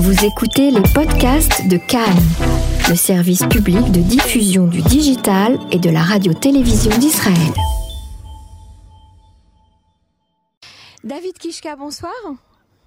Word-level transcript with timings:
Vous 0.00 0.24
écoutez 0.24 0.70
les 0.70 0.82
podcasts 0.94 1.66
de 1.66 1.76
Cannes, 1.76 2.22
le 2.88 2.94
service 2.94 3.44
public 3.46 3.90
de 3.90 3.98
diffusion 3.98 4.68
du 4.68 4.80
digital 4.80 5.58
et 5.72 5.78
de 5.80 5.90
la 5.90 6.02
radio-télévision 6.02 6.96
d'Israël. 6.98 7.52
David 11.02 11.36
Kishka, 11.38 11.74
bonsoir. 11.74 12.12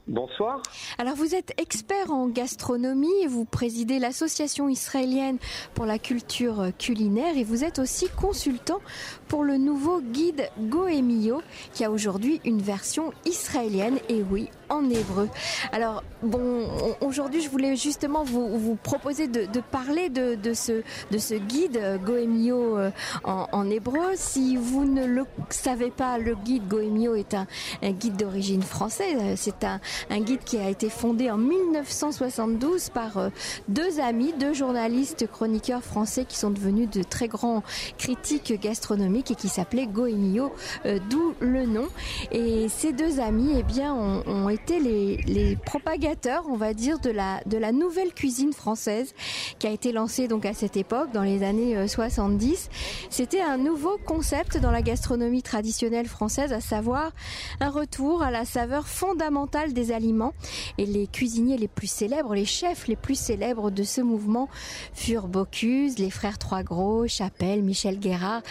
Bonsoir. 0.07 0.63
Alors 0.97 1.15
vous 1.15 1.35
êtes 1.35 1.53
expert 1.59 2.11
en 2.11 2.27
gastronomie 2.29 3.21
et 3.23 3.27
vous 3.27 3.43
présidez 3.43 3.99
l'association 3.99 4.69
israélienne 4.69 5.37
pour 5.73 5.85
la 5.85 5.99
culture 5.99 6.67
culinaire 6.79 7.37
et 7.37 7.43
vous 7.43 7.65
êtes 7.65 7.77
aussi 7.77 8.07
consultant 8.07 8.79
pour 9.27 9.43
le 9.43 9.57
nouveau 9.57 9.99
guide 9.99 10.49
Goemio 10.59 11.41
qui 11.73 11.83
a 11.83 11.91
aujourd'hui 11.91 12.39
une 12.45 12.61
version 12.61 13.11
israélienne 13.25 13.99
et 14.07 14.23
oui 14.31 14.49
en 14.71 14.89
hébreu. 14.89 15.29
Alors 15.71 16.03
bon 16.23 16.67
aujourd'hui 17.01 17.41
je 17.41 17.49
voulais 17.49 17.75
justement 17.75 18.23
vous, 18.23 18.77
proposer 18.81 19.27
de, 19.27 19.47
parler 19.59 20.09
de, 20.09 20.53
ce, 20.53 20.83
de 21.11 21.17
ce 21.17 21.35
guide 21.35 21.99
Goemio 22.05 22.77
euh, 22.77 22.91
en, 23.23 23.69
hébreu. 23.69 24.11
Si 24.15 24.55
vous 24.55 24.85
ne 24.85 25.05
le 25.05 25.25
savez 25.49 25.91
pas, 25.91 26.17
le 26.17 26.35
guide 26.35 26.67
Goemio 26.67 27.15
est 27.15 27.33
un, 27.33 27.47
guide 27.83 28.17
d'origine 28.17 28.63
française. 28.63 29.17
C'est 29.35 29.63
un, 29.63 29.79
guide 30.19 30.43
qui 30.43 30.57
a 30.57 30.69
été 30.69 30.89
fondé 30.89 31.29
en 31.29 31.37
1972 31.37 32.89
par 32.89 33.17
euh, 33.17 33.29
deux 33.67 33.99
amis, 33.99 34.33
deux 34.39 34.53
journalistes 34.53 35.27
chroniqueurs 35.27 35.83
français 35.83 36.25
qui 36.25 36.37
sont 36.37 36.51
devenus 36.51 36.89
de 36.89 37.03
très 37.03 37.27
grands 37.27 37.63
critiques 37.97 38.59
gastronomiques 38.61 39.31
et 39.31 39.35
qui 39.35 39.49
s'appelait 39.49 39.87
Goemio, 39.87 40.53
euh, 40.85 40.99
d'où 41.09 41.33
le 41.39 41.65
nom. 41.65 41.87
Et 42.31 42.67
ces 42.69 42.93
deux 42.93 43.19
amis, 43.19 43.55
eh 43.57 43.63
bien, 43.63 43.93
ont, 43.93 44.23
ont 44.27 44.49
été 44.49 44.60
les, 44.69 45.17
les, 45.17 45.55
propagateurs, 45.55 46.45
on 46.49 46.55
va 46.55 46.73
dire, 46.73 46.99
de 46.99 47.09
la, 47.09 47.41
de 47.45 47.57
la 47.57 47.71
nouvelle 47.71 48.13
cuisine 48.13 48.53
française 48.53 49.13
qui 49.59 49.67
a 49.67 49.71
été 49.71 49.91
lancée 49.91 50.27
donc 50.27 50.45
à 50.45 50.53
cette 50.53 50.77
époque, 50.77 51.11
dans 51.11 51.23
les 51.23 51.43
années 51.43 51.75
euh, 51.75 51.87
70. 51.87 52.69
C'était 53.09 53.41
un 53.41 53.57
nouveau 53.57 53.97
concept 54.05 54.57
dans 54.57 54.71
la 54.71 54.81
gastronomie 54.81 55.43
traditionnelle 55.43 56.07
française, 56.07 56.53
à 56.53 56.61
savoir 56.61 57.11
un 57.59 57.69
retour 57.69 58.23
à 58.23 58.31
la 58.31 58.45
saveur 58.45 58.87
fondamentale 58.87 59.73
des 59.73 59.91
aliments. 59.91 60.33
Et 60.77 60.85
les 60.85 61.07
cuisiniers 61.07 61.57
les 61.57 61.67
plus 61.67 61.87
célèbres, 61.87 62.35
les 62.35 62.45
chefs 62.45 62.87
les 62.87 62.95
plus 62.95 63.19
célèbres 63.19 63.71
de 63.71 63.83
ce 63.83 64.01
mouvement 64.01 64.47
furent 64.93 65.27
Bocuse, 65.27 65.99
les 65.99 66.09
frères 66.09 66.37
Trois 66.37 66.63
Gros, 66.63 67.07
Chapelle, 67.07 67.63
Michel 67.63 67.99
Guérard. 67.99 68.41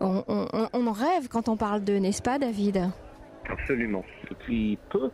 On, 0.00 0.24
on, 0.28 0.68
on 0.72 0.86
en 0.86 0.92
rêve 0.92 1.28
quand 1.28 1.48
on 1.48 1.56
parle 1.56 1.82
d'eux, 1.82 1.98
n'est-ce 1.98 2.22
pas, 2.22 2.38
David? 2.38 2.90
Absolument. 3.48 4.04
Depuis 4.30 4.78
peu, 4.90 5.10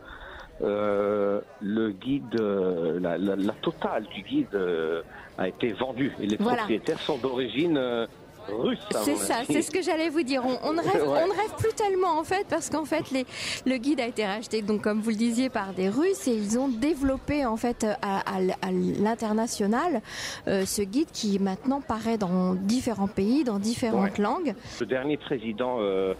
euh, 0.61 1.41
le 1.61 1.91
guide, 1.91 2.39
euh, 2.39 2.99
la, 2.99 3.17
la, 3.17 3.35
la, 3.35 3.53
totale 3.53 4.05
du 4.13 4.21
guide 4.21 4.53
euh, 4.53 5.01
a 5.37 5.47
été 5.47 5.71
vendue 5.73 6.13
et 6.21 6.27
les 6.27 6.37
voilà. 6.37 6.57
propriétaires 6.57 6.99
sont 6.99 7.17
d'origine 7.17 8.07
russe. 8.49 8.79
C'est 9.03 9.15
ça, 9.15 9.35
c'est 9.49 9.61
ce 9.61 9.71
que 9.71 9.81
j'allais 9.81 10.09
vous 10.09 10.23
dire. 10.23 10.43
On, 10.45 10.69
on, 10.69 10.73
ne 10.73 10.81
rêve, 10.81 11.01
ouais. 11.07 11.21
on 11.23 11.27
ne 11.27 11.33
rêve 11.33 11.55
plus 11.57 11.73
tellement 11.73 12.19
en 12.19 12.23
fait 12.23 12.45
parce 12.49 12.69
qu'en 12.69 12.85
fait 12.85 13.11
les, 13.11 13.25
le 13.65 13.77
guide 13.77 13.99
a 13.99 14.07
été 14.07 14.25
racheté 14.25 14.61
donc 14.61 14.81
comme 14.81 14.99
vous 15.01 15.11
le 15.11 15.15
disiez 15.15 15.49
par 15.49 15.73
des 15.73 15.89
Russes 15.89 16.27
et 16.27 16.33
ils 16.33 16.57
ont 16.59 16.67
développé 16.67 17.45
en 17.45 17.57
fait 17.57 17.85
à, 18.01 18.19
à, 18.19 18.37
à 18.61 18.71
l'international 18.71 20.01
euh, 20.47 20.65
ce 20.65 20.81
guide 20.81 21.09
qui 21.11 21.39
maintenant 21.39 21.81
paraît 21.81 22.17
dans 22.17 22.53
différents 22.55 23.07
pays, 23.07 23.43
dans 23.43 23.59
différentes 23.59 24.17
ouais. 24.17 24.23
langues. 24.23 24.55
Le 24.79 24.85
dernier 24.85 25.17
président, 25.17 25.77
euh, 25.79 26.13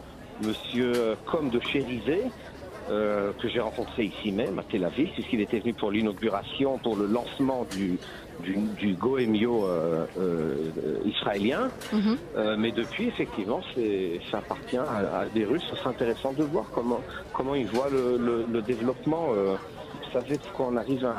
Monsieur 0.43 1.17
Comme 1.25 1.49
de 1.49 1.59
Chérizé, 1.59 2.23
euh, 2.89 3.31
que 3.39 3.47
j'ai 3.47 3.59
rencontré 3.59 4.05
ici 4.05 4.31
même 4.31 4.57
à 4.59 4.63
Tel 4.63 4.83
Aviv, 4.83 5.09
puisqu'il 5.13 5.41
était 5.41 5.59
venu 5.59 5.73
pour 5.73 5.91
l'inauguration, 5.91 6.77
pour 6.79 6.95
le 6.95 7.05
lancement 7.05 7.65
du, 7.75 7.99
du, 8.43 8.55
du 8.77 8.93
Goemio 8.93 9.65
euh, 9.65 10.05
euh, 10.17 10.55
israélien. 11.05 11.69
Mm 11.93 11.99
-hmm. 11.99 12.55
mais 12.61 12.71
depuis, 12.71 13.05
effectivement, 13.13 13.61
ça 14.31 14.37
appartient 14.43 14.77
à, 14.77 15.19
à 15.21 15.25
des 15.37 15.45
Russes. 15.51 15.67
C'est 15.81 15.89
intéressant 15.95 16.31
de 16.33 16.43
voir 16.53 16.65
comment, 16.75 17.01
comment 17.35 17.55
ils 17.63 17.67
voient 17.75 17.91
le, 17.97 18.05
le, 18.27 18.35
le 18.55 18.61
développement. 18.71 19.25
vous 20.03 20.11
savez, 20.19 20.35
quand 20.55 20.67
on 20.73 20.77
arrive 20.83 21.05
à, 21.13 21.15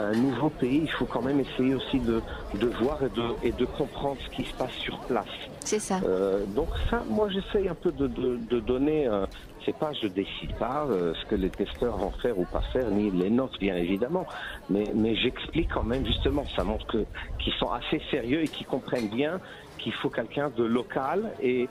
à, 0.00 0.02
un 0.12 0.16
nouveau 0.26 0.50
pays, 0.62 0.80
il 0.88 0.92
faut 0.98 1.08
quand 1.14 1.24
même 1.28 1.40
essayer 1.46 1.74
aussi 1.80 1.98
de, 2.10 2.16
de 2.62 2.68
voir 2.82 2.98
et 3.06 3.12
de, 3.20 3.26
et 3.46 3.52
de 3.62 3.66
comprendre 3.80 4.18
ce 4.24 4.28
qui 4.36 4.44
se 4.50 4.54
passe 4.60 4.76
sur 4.86 4.96
place. 5.10 5.36
C'est 5.70 5.84
ça. 5.88 5.96
donc 6.58 6.70
ça, 6.90 6.98
moi, 7.16 7.26
j'essaye 7.34 7.66
un 7.74 7.78
peu 7.84 7.92
de, 8.00 8.06
de, 8.20 8.28
de 8.52 8.58
donner 8.72 9.00
c'est 9.64 9.76
pas 9.76 9.92
je 9.92 10.08
décide 10.08 10.54
pas 10.58 10.86
euh, 10.86 11.14
ce 11.14 11.24
que 11.26 11.34
les 11.34 11.50
testeurs 11.50 11.96
vont 11.96 12.10
faire 12.22 12.38
ou 12.38 12.44
pas 12.44 12.62
faire, 12.72 12.88
ni 12.90 13.10
les 13.10 13.30
notes 13.30 13.58
bien 13.58 13.76
évidemment, 13.76 14.26
mais, 14.70 14.84
mais 14.94 15.14
j'explique 15.16 15.70
quand 15.72 15.82
même 15.84 16.04
justement, 16.06 16.44
ça 16.56 16.64
montre 16.64 16.86
que 16.86 17.04
qu'ils 17.38 17.52
sont 17.54 17.70
assez 17.70 18.00
sérieux 18.10 18.40
et 18.42 18.48
qu'ils 18.48 18.66
comprennent 18.66 19.08
bien 19.08 19.40
qu'il 19.78 19.92
faut 19.94 20.10
quelqu'un 20.10 20.50
de 20.56 20.64
local. 20.64 21.32
Et 21.42 21.68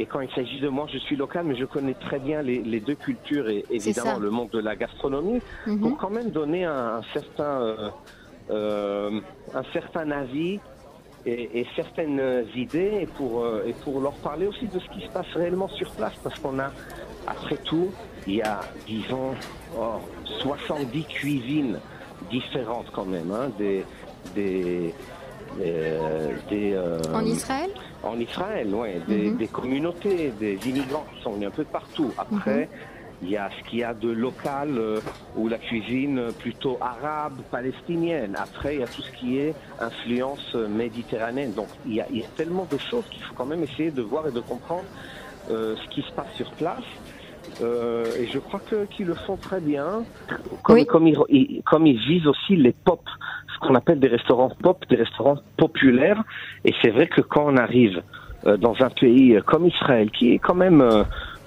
et 0.00 0.06
quand 0.06 0.18
il 0.20 0.30
s'agit 0.30 0.58
de 0.58 0.68
moi, 0.68 0.86
je 0.92 0.98
suis 0.98 1.14
local, 1.14 1.44
mais 1.46 1.54
je 1.54 1.64
connais 1.66 1.94
très 1.94 2.18
bien 2.18 2.42
les, 2.42 2.60
les 2.62 2.80
deux 2.80 2.96
cultures 2.96 3.48
et 3.48 3.64
évidemment 3.70 4.18
le 4.18 4.28
monde 4.28 4.50
de 4.50 4.58
la 4.58 4.74
gastronomie, 4.74 5.40
-hmm. 5.40 5.78
pour 5.80 5.96
quand 6.00 6.10
même 6.10 6.30
donner 6.30 6.64
un, 6.64 6.96
un 6.98 7.02
certain 7.16 7.54
euh, 7.62 7.90
euh, 8.50 9.20
un 9.54 9.64
certain 9.72 10.10
avis 10.10 10.58
et, 11.26 11.60
et, 11.60 11.66
certaines 11.74 12.44
idées 12.54 12.98
et 13.02 13.06
pour, 13.06 13.44
euh, 13.44 13.64
et 13.66 13.72
pour 13.72 14.00
leur 14.00 14.14
parler 14.14 14.46
aussi 14.46 14.66
de 14.66 14.78
ce 14.78 14.88
qui 14.90 15.06
se 15.06 15.10
passe 15.12 15.26
réellement 15.34 15.68
sur 15.68 15.90
place 15.92 16.14
parce 16.22 16.38
qu'on 16.38 16.58
a 16.58 16.70
après 17.26 17.56
tout, 17.56 17.88
il 18.26 18.36
y 18.36 18.42
a, 18.42 18.60
disons, 18.86 19.30
oh, 19.78 20.00
70 20.40 21.04
cuisines 21.04 21.78
différentes 22.30 22.86
quand 22.92 23.06
même, 23.06 23.30
hein, 23.32 23.50
des, 23.58 23.84
des, 24.34 24.94
euh, 25.60 26.32
des 26.50 26.72
euh, 26.74 26.98
en 27.14 27.24
Israël? 27.24 27.70
En 28.02 28.18
Israël, 28.18 28.68
oui, 28.72 28.88
des, 29.08 29.16
mm 29.16 29.34
-hmm. 29.34 29.36
des, 29.38 29.48
communautés, 29.48 30.32
des 30.38 30.58
immigrants 30.68 31.06
qui 31.14 31.22
sont 31.22 31.32
venus 31.32 31.48
un 31.48 31.56
peu 31.60 31.64
partout. 31.64 32.10
Après. 32.18 32.64
Mm 32.64 32.68
-hmm. 32.68 32.93
Il 33.24 33.30
y 33.30 33.38
a 33.38 33.48
ce 33.58 33.70
qu'il 33.70 33.78
y 33.78 33.84
a 33.84 33.94
de 33.94 34.10
local 34.10 34.68
euh, 34.76 35.00
ou 35.34 35.48
la 35.48 35.56
cuisine 35.56 36.20
plutôt 36.38 36.76
arabe, 36.80 37.40
palestinienne. 37.50 38.36
Après, 38.38 38.74
il 38.74 38.80
y 38.80 38.84
a 38.84 38.86
tout 38.86 39.00
ce 39.00 39.10
qui 39.12 39.38
est 39.38 39.54
influence 39.80 40.54
méditerranéenne. 40.54 41.54
Donc, 41.54 41.68
il 41.86 41.94
y 41.94 42.00
a, 42.02 42.06
il 42.10 42.18
y 42.18 42.22
a 42.22 42.28
tellement 42.36 42.68
de 42.70 42.76
choses 42.76 43.06
qu'il 43.10 43.22
faut 43.22 43.34
quand 43.34 43.46
même 43.46 43.62
essayer 43.62 43.90
de 43.90 44.02
voir 44.02 44.28
et 44.28 44.30
de 44.30 44.40
comprendre 44.40 44.84
euh, 45.50 45.74
ce 45.76 45.88
qui 45.88 46.02
se 46.02 46.12
passe 46.12 46.32
sur 46.36 46.50
place. 46.52 46.84
Euh, 47.62 48.04
et 48.18 48.26
je 48.26 48.38
crois 48.38 48.60
qu'ils 48.68 48.86
qu 48.88 49.04
le 49.04 49.14
font 49.14 49.36
très 49.36 49.60
bien. 49.60 50.04
Comme, 50.62 50.76
oui. 50.76 50.86
comme, 50.86 51.06
ils, 51.06 51.62
comme 51.64 51.86
ils 51.86 51.98
visent 51.98 52.26
aussi 52.26 52.56
les 52.56 52.72
pop, 52.72 53.02
ce 53.54 53.66
qu'on 53.66 53.74
appelle 53.74 54.00
des 54.00 54.08
restaurants 54.08 54.50
pop, 54.62 54.84
des 54.90 54.96
restaurants 54.96 55.38
populaires. 55.56 56.22
Et 56.66 56.74
c'est 56.82 56.90
vrai 56.90 57.06
que 57.06 57.22
quand 57.22 57.46
on 57.46 57.56
arrive 57.56 58.02
euh, 58.46 58.58
dans 58.58 58.74
un 58.82 58.90
pays 58.90 59.38
comme 59.46 59.66
Israël, 59.66 60.10
qui 60.10 60.34
est 60.34 60.38
quand 60.38 60.54
même 60.54 60.82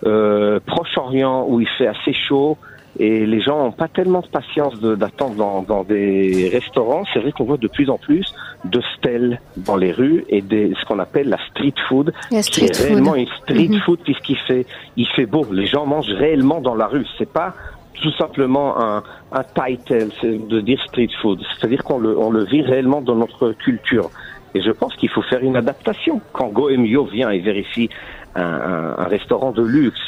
euh, 0.06 0.60
Proche-Orient, 0.66 1.46
où 1.48 1.60
il 1.60 1.68
fait 1.68 1.88
assez 1.88 2.14
chaud, 2.14 2.58
et 3.00 3.26
les 3.26 3.42
gens 3.42 3.64
n'ont 3.64 3.72
pas 3.72 3.88
tellement 3.88 4.22
de 4.22 4.28
patience 4.28 4.80
d'attendre 4.82 5.36
dans, 5.36 5.62
dans, 5.62 5.84
des 5.84 6.50
restaurants. 6.52 7.04
C'est 7.14 7.20
vrai 7.20 7.32
qu'on 7.32 7.44
voit 7.44 7.58
de 7.58 7.68
plus 7.68 7.90
en 7.90 7.98
plus 7.98 8.34
de 8.66 8.82
stèles 8.98 9.40
dans 9.56 9.76
les 9.76 9.92
rues 9.92 10.26
et 10.30 10.42
des, 10.42 10.74
ce 10.80 10.86
qu'on 10.86 10.98
appelle 10.98 11.30
la 11.30 11.38
street 11.50 11.76
food, 11.88 12.12
la 12.32 12.42
street 12.42 12.62
qui 12.62 12.72
est 12.72 12.76
food. 12.76 12.88
réellement 12.88 13.16
une 13.16 13.28
street 13.28 13.68
mm 13.68 13.74
-hmm. 13.74 13.82
food 13.82 14.00
puisqu'il 14.00 14.38
fait, 14.38 14.66
il 14.96 15.08
fait 15.16 15.28
beau. 15.28 15.46
Les 15.52 15.68
gens 15.68 15.86
mangent 15.86 16.16
réellement 16.26 16.60
dans 16.60 16.76
la 16.76 16.88
rue. 16.88 17.06
C'est 17.18 17.32
pas 17.32 17.54
tout 18.02 18.12
simplement 18.14 18.80
un, 18.80 19.04
un 19.32 19.44
title 19.62 20.10
de 20.54 20.60
dire 20.62 20.82
street 20.90 21.14
food. 21.22 21.40
C'est-à-dire 21.52 21.84
qu'on 21.84 22.00
le, 22.00 22.18
on 22.18 22.32
le 22.32 22.44
vit 22.46 22.64
réellement 22.74 23.02
dans 23.02 23.16
notre 23.16 23.52
culture. 23.66 24.10
Et 24.56 24.62
je 24.62 24.72
pense 24.72 24.96
qu'il 24.96 25.10
faut 25.10 25.22
faire 25.32 25.44
une 25.50 25.58
adaptation. 25.64 26.16
Quand 26.34 26.48
Goemio 26.48 27.06
vient 27.06 27.30
et 27.30 27.40
vérifie 27.40 27.90
un, 28.38 28.44
un, 28.44 28.98
un 29.04 29.08
restaurant 29.16 29.52
de 29.52 29.64
luxe 29.64 30.00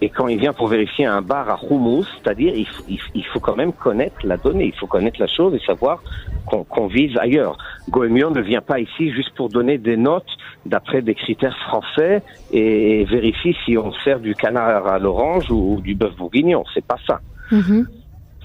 et 0.00 0.10
quand 0.10 0.28
il 0.28 0.38
vient 0.38 0.52
pour 0.52 0.68
vérifier 0.68 1.06
un 1.06 1.22
bar 1.22 1.48
à 1.50 1.58
Hummus, 1.68 2.06
c'est-à-dire 2.22 2.54
il, 2.54 2.66
il, 3.14 3.24
faut 3.26 3.40
quand 3.40 3.56
même 3.56 3.72
connaître 3.72 4.16
la 4.24 4.36
donnée, 4.36 4.66
il 4.66 4.74
faut 4.74 4.86
connaître 4.86 5.20
la 5.20 5.26
chose 5.26 5.54
et 5.54 5.60
savoir 5.66 6.02
qu'on 6.46 6.64
qu 6.64 6.92
vise 6.92 7.16
ailleurs. 7.18 7.58
Goemio 7.88 8.30
ne 8.30 8.40
vient 8.40 8.60
pas 8.60 8.78
ici 8.78 9.10
juste 9.10 9.34
pour 9.34 9.48
donner 9.48 9.78
des 9.78 9.96
notes 9.96 10.28
d'après 10.66 11.02
des 11.02 11.14
critères 11.14 11.56
français 11.68 12.22
et, 12.52 13.04
vérifie 13.06 13.56
si 13.64 13.76
on 13.76 13.92
sert 14.04 14.20
du 14.20 14.34
canard 14.34 14.86
à 14.86 14.98
l'orange 14.98 15.50
ou, 15.50 15.80
du 15.80 15.94
bœuf 15.94 16.14
bourguignon. 16.16 16.64
C'est 16.74 16.86
pas 16.86 16.98
ça. 17.06 17.20
Mm 17.50 17.60
-hmm. 17.60 17.84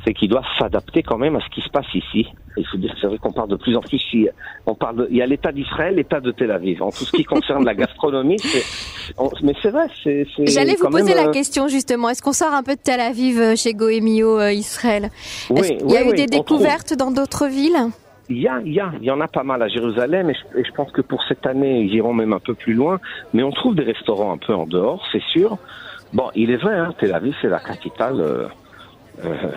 C'est 0.05 0.13
qu'il 0.13 0.29
doit 0.29 0.43
s'adapter 0.59 1.01
quand 1.01 1.17
même 1.17 1.35
à 1.35 1.39
ce 1.39 1.49
qui 1.49 1.61
se 1.61 1.69
passe 1.69 1.85
ici. 1.93 2.27
Il 2.57 2.67
faut 2.67 2.77
dire, 2.77 2.93
c'est 2.99 3.07
vrai 3.07 3.17
qu'on 3.17 3.31
parle 3.31 3.49
de 3.49 3.55
plus 3.55 3.75
en 3.75 3.81
plus. 3.81 4.01
On 4.65 4.75
parle, 4.75 4.97
de, 4.97 5.07
il 5.09 5.17
y 5.17 5.21
a 5.21 5.25
l'État 5.25 5.51
d'Israël, 5.51 5.95
l'État 5.95 6.19
de 6.19 6.31
Tel 6.31 6.51
Aviv. 6.51 6.83
En 6.83 6.89
tout 6.89 7.05
ce 7.05 7.11
qui 7.11 7.23
concerne 7.23 7.65
la 7.65 7.73
gastronomie, 7.73 8.37
on, 9.17 9.29
mais 9.41 9.53
c'est 9.61 9.71
vrai. 9.71 9.87
J'allais 10.45 10.75
vous 10.75 10.89
poser 10.89 11.15
même, 11.15 11.25
la 11.25 11.31
question 11.31 11.67
justement. 11.67 12.09
Est-ce 12.09 12.21
qu'on 12.21 12.33
sort 12.33 12.53
un 12.53 12.63
peu 12.63 12.75
de 12.75 12.81
Tel 12.81 12.99
Aviv 12.99 13.55
chez 13.55 13.73
Goemio 13.73 14.39
euh, 14.39 14.51
Israël? 14.51 15.09
Oui, 15.49 15.77
Il 15.79 15.91
y 15.91 15.97
a 15.97 16.03
oui, 16.03 16.11
eu 16.11 16.15
des 16.15 16.27
découvertes 16.27 16.93
dans 16.95 17.11
d'autres 17.11 17.47
villes? 17.47 17.89
Il 18.29 18.41
y, 18.41 18.47
a, 18.47 18.61
il 18.65 18.73
y 18.73 18.79
a, 18.79 18.91
il 19.01 19.05
y 19.05 19.11
en 19.11 19.19
a 19.19 19.27
pas 19.27 19.43
mal 19.43 19.61
à 19.61 19.67
Jérusalem 19.67 20.29
et 20.29 20.33
je, 20.33 20.59
et 20.59 20.63
je 20.63 20.71
pense 20.71 20.91
que 20.91 21.01
pour 21.01 21.21
cette 21.27 21.45
année, 21.45 21.81
ils 21.81 21.93
iront 21.93 22.13
même 22.13 22.31
un 22.31 22.39
peu 22.39 22.53
plus 22.53 22.73
loin. 22.73 22.99
Mais 23.33 23.43
on 23.43 23.51
trouve 23.51 23.75
des 23.75 23.83
restaurants 23.83 24.31
un 24.31 24.37
peu 24.37 24.53
en 24.53 24.65
dehors, 24.65 25.05
c'est 25.11 25.23
sûr. 25.23 25.57
Bon, 26.13 26.29
il 26.35 26.51
est 26.51 26.57
vrai, 26.57 26.75
hein, 26.75 26.93
Tel 26.99 27.13
Aviv, 27.13 27.35
c'est 27.41 27.49
la 27.49 27.59
capitale. 27.59 28.21
Euh, 28.21 28.23
euh, 28.23 28.47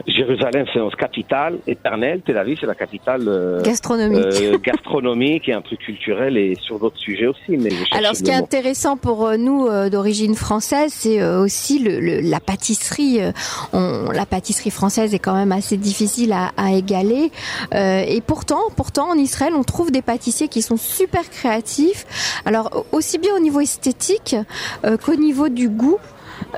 Jérusalem, 0.07 0.67
c'est 0.73 0.79
notre 0.79 0.97
capitale 0.97 1.59
éternelle. 1.67 2.21
Tel 2.25 2.37
Aviv, 2.39 2.59
c'est 2.61 2.67
la 2.67 2.75
capitale 2.75 3.23
euh, 3.27 3.63
gastronomique. 3.63 4.25
euh, 4.43 4.59
gastronomique 4.63 5.49
et 5.49 5.53
un 5.53 5.61
peu 5.63 5.77
culturelle 5.77 6.37
et 6.37 6.55
sur 6.61 6.79
d'autres 6.79 6.99
sujets 6.99 7.27
aussi. 7.27 7.57
Mais 7.57 7.71
Alors, 7.93 8.15
ce 8.15 8.23
qui 8.23 8.31
est 8.31 8.37
mot. 8.37 8.45
intéressant 8.45 8.97
pour 8.97 9.27
euh, 9.27 9.37
nous 9.37 9.67
euh, 9.67 9.89
d'origine 9.89 10.35
française, 10.35 10.93
c'est 10.95 11.21
euh, 11.21 11.41
aussi 11.43 11.79
le, 11.79 12.01
le- 12.01 12.21
la 12.21 12.41
pâtisserie. 12.41 13.21
Euh, 13.23 13.33
On, 13.73 14.11
la 14.13 14.27
pâtisserie 14.27 14.71
française 14.71 15.15
est 15.15 15.19
quand 15.19 15.35
même 15.35 15.53
assez 15.53 15.77
difficile 15.77 16.33
à, 16.33 16.53
à 16.57 16.73
égaler. 16.73 17.31
Euh, 17.75 18.03
et 18.07 18.21
pourtant, 18.21 18.61
pourtant, 18.77 19.11
en 19.11 19.15
Israël, 19.17 19.53
on 19.57 19.63
trouve 19.65 19.91
des 19.91 20.03
pâtissiers 20.03 20.49
qui 20.49 20.63
sont 20.63 20.77
super 20.77 21.29
créatifs. 21.31 22.05
Alors, 22.45 22.85
aussi 22.93 23.19
bien 23.19 23.35
au 23.35 23.41
niveau 23.41 23.61
esthétique 23.61 24.37
euh, 24.85 24.97
qu'au 24.97 25.15
niveau 25.17 25.49
du 25.49 25.69
goût. 25.69 25.99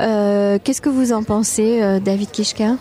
Euh, 0.01 0.59
Qu'est-ce 0.63 0.81
que 0.81 0.89
vous 0.89 1.13
en 1.13 1.23
pensez, 1.23 1.81
euh, 1.83 2.01
David 2.01 2.31
Kishka? 2.31 2.73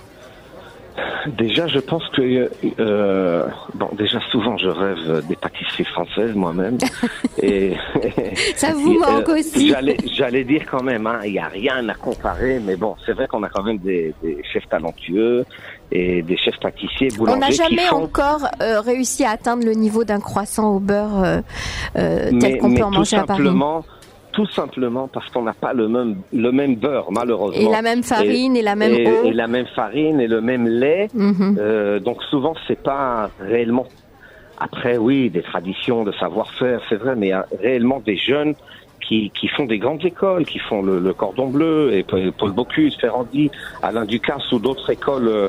Déjà, 1.27 1.67
je 1.67 1.79
pense 1.79 2.03
que 2.09 2.49
euh, 2.79 3.45
bon, 3.75 3.89
déjà 3.97 4.19
souvent 4.31 4.57
je 4.57 4.69
rêve 4.69 5.27
des 5.27 5.35
pâtisseries 5.35 5.85
françaises 5.85 6.33
moi-même. 6.33 6.77
et 7.41 7.73
Ça 8.55 8.73
vous 8.73 8.93
et, 8.93 8.97
manque 8.97 9.29
euh, 9.29 9.39
aussi. 9.39 9.69
J'allais, 9.69 9.97
j'allais 10.11 10.43
dire 10.43 10.63
quand 10.69 10.83
même, 10.83 11.05
hein, 11.05 11.19
il 11.25 11.33
y 11.33 11.39
a 11.39 11.47
rien 11.47 11.87
à 11.89 11.93
comparer, 11.93 12.59
mais 12.59 12.75
bon, 12.75 12.95
c'est 13.05 13.13
vrai 13.13 13.27
qu'on 13.27 13.43
a 13.43 13.49
quand 13.49 13.63
même 13.63 13.77
des, 13.77 14.13
des 14.23 14.41
chefs 14.51 14.67
talentueux 14.69 15.45
et 15.91 16.21
des 16.21 16.37
chefs 16.37 16.59
pâtissiers, 16.59 17.09
On 17.19 17.37
n'a 17.37 17.47
qui 17.47 17.55
jamais 17.55 17.85
font. 17.89 18.03
encore 18.03 18.47
euh, 18.61 18.81
réussi 18.81 19.23
à 19.23 19.31
atteindre 19.31 19.65
le 19.65 19.73
niveau 19.73 20.03
d'un 20.03 20.19
croissant 20.19 20.75
au 20.75 20.79
beurre 20.79 21.23
euh, 21.23 21.41
euh, 21.97 22.31
tel 22.39 22.57
qu'on 22.57 22.73
peut 22.73 22.83
en 22.83 22.91
manger 22.91 23.17
à 23.17 23.23
Paris. 23.23 23.43
simplement, 23.43 23.85
tout 24.37 24.45
simplement 24.45 25.07
parce 25.07 25.27
qu'on 25.31 25.41
n'a 25.41 25.55
pas 25.55 25.73
le 25.73 25.87
même 25.87 26.17
le 26.31 26.51
même 26.51 26.75
beurre 26.75 27.11
malheureusement. 27.11 27.59
Et 27.59 27.71
la 27.71 27.81
même 27.81 28.03
farine 28.03 28.55
et, 28.55 28.61
la 28.61 28.75
même 28.75 28.93
et, 28.93 29.07
eau. 29.07 29.23
et 29.25 29.33
la 29.33 29.47
même 29.47 29.65
farine 29.75 30.21
et 30.21 30.27
le 30.27 30.41
même 30.41 30.67
lait. 30.67 31.07
Mhm. 31.15 31.57
Euh, 31.59 31.99
donc 31.99 32.21
souvent 32.29 32.53
c'est 32.67 32.79
pas 32.79 33.31
réellement. 33.39 33.87
Après 34.59 34.97
oui, 34.97 35.31
des 35.31 35.41
traditions, 35.41 36.03
de 36.03 36.11
savoir-faire, 36.11 36.81
c'est 36.87 36.97
vrai, 36.97 37.15
mais 37.15 37.27
il 37.27 37.29
y 37.29 37.33
a 37.33 37.47
réellement 37.59 37.99
des 37.99 38.15
jeunes 38.15 38.53
qui, 39.01 39.31
qui 39.31 39.47
font 39.47 39.65
des 39.65 39.79
grandes 39.79 40.05
écoles, 40.05 40.45
qui 40.45 40.59
font 40.59 40.83
le, 40.83 40.99
le 40.99 41.13
Cordon 41.13 41.47
Bleu 41.47 41.93
et 41.93 42.03
Paul 42.03 42.51
Bocuse, 42.51 42.95
Ferrandi, 43.01 43.49
Alain 43.81 44.05
Ducasse 44.05 44.51
ou 44.51 44.59
d'autres 44.59 44.91
écoles 44.91 45.29
euh, 45.29 45.47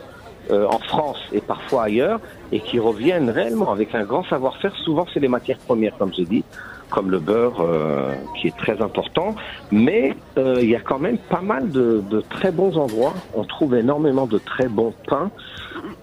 euh, 0.50 0.67
en 0.67 0.79
France 0.79 1.20
et 1.34 1.43
parfois 1.43 1.84
ailleurs, 1.84 2.20
et 2.52 2.61
qui 2.61 2.79
reviennent 2.79 3.29
réellement 3.29 3.70
avec 3.70 3.94
un 3.94 4.05
grand 4.05 4.25
savoir-faire. 4.25 4.75
Souvent 4.76 5.05
c'est 5.12 5.20
les 5.20 5.29
matières 5.29 5.58
premières, 5.58 5.94
comme 5.99 6.14
j'ai 6.14 6.25
dit, 6.25 6.43
comme 6.90 7.11
le 7.11 7.19
beurre, 7.19 7.61
euh, 7.61 8.12
qui 8.40 8.49
est 8.49 8.56
très 8.56 8.81
important. 8.82 9.35
Mais 9.70 10.14
euh, 10.38 10.56
il 10.61 10.69
y 10.70 10.76
a 10.76 10.81
quand 10.81 10.99
même 10.99 11.19
pas 11.19 11.40
mal 11.40 11.70
de, 11.70 12.02
de 12.11 12.20
très 12.20 12.50
bons 12.50 12.76
endroits. 12.79 13.14
On 13.35 13.44
trouve 13.44 13.75
énormément 13.75 14.26
de 14.26 14.38
très 14.38 14.69
bons 14.69 14.94
pains, 15.08 15.31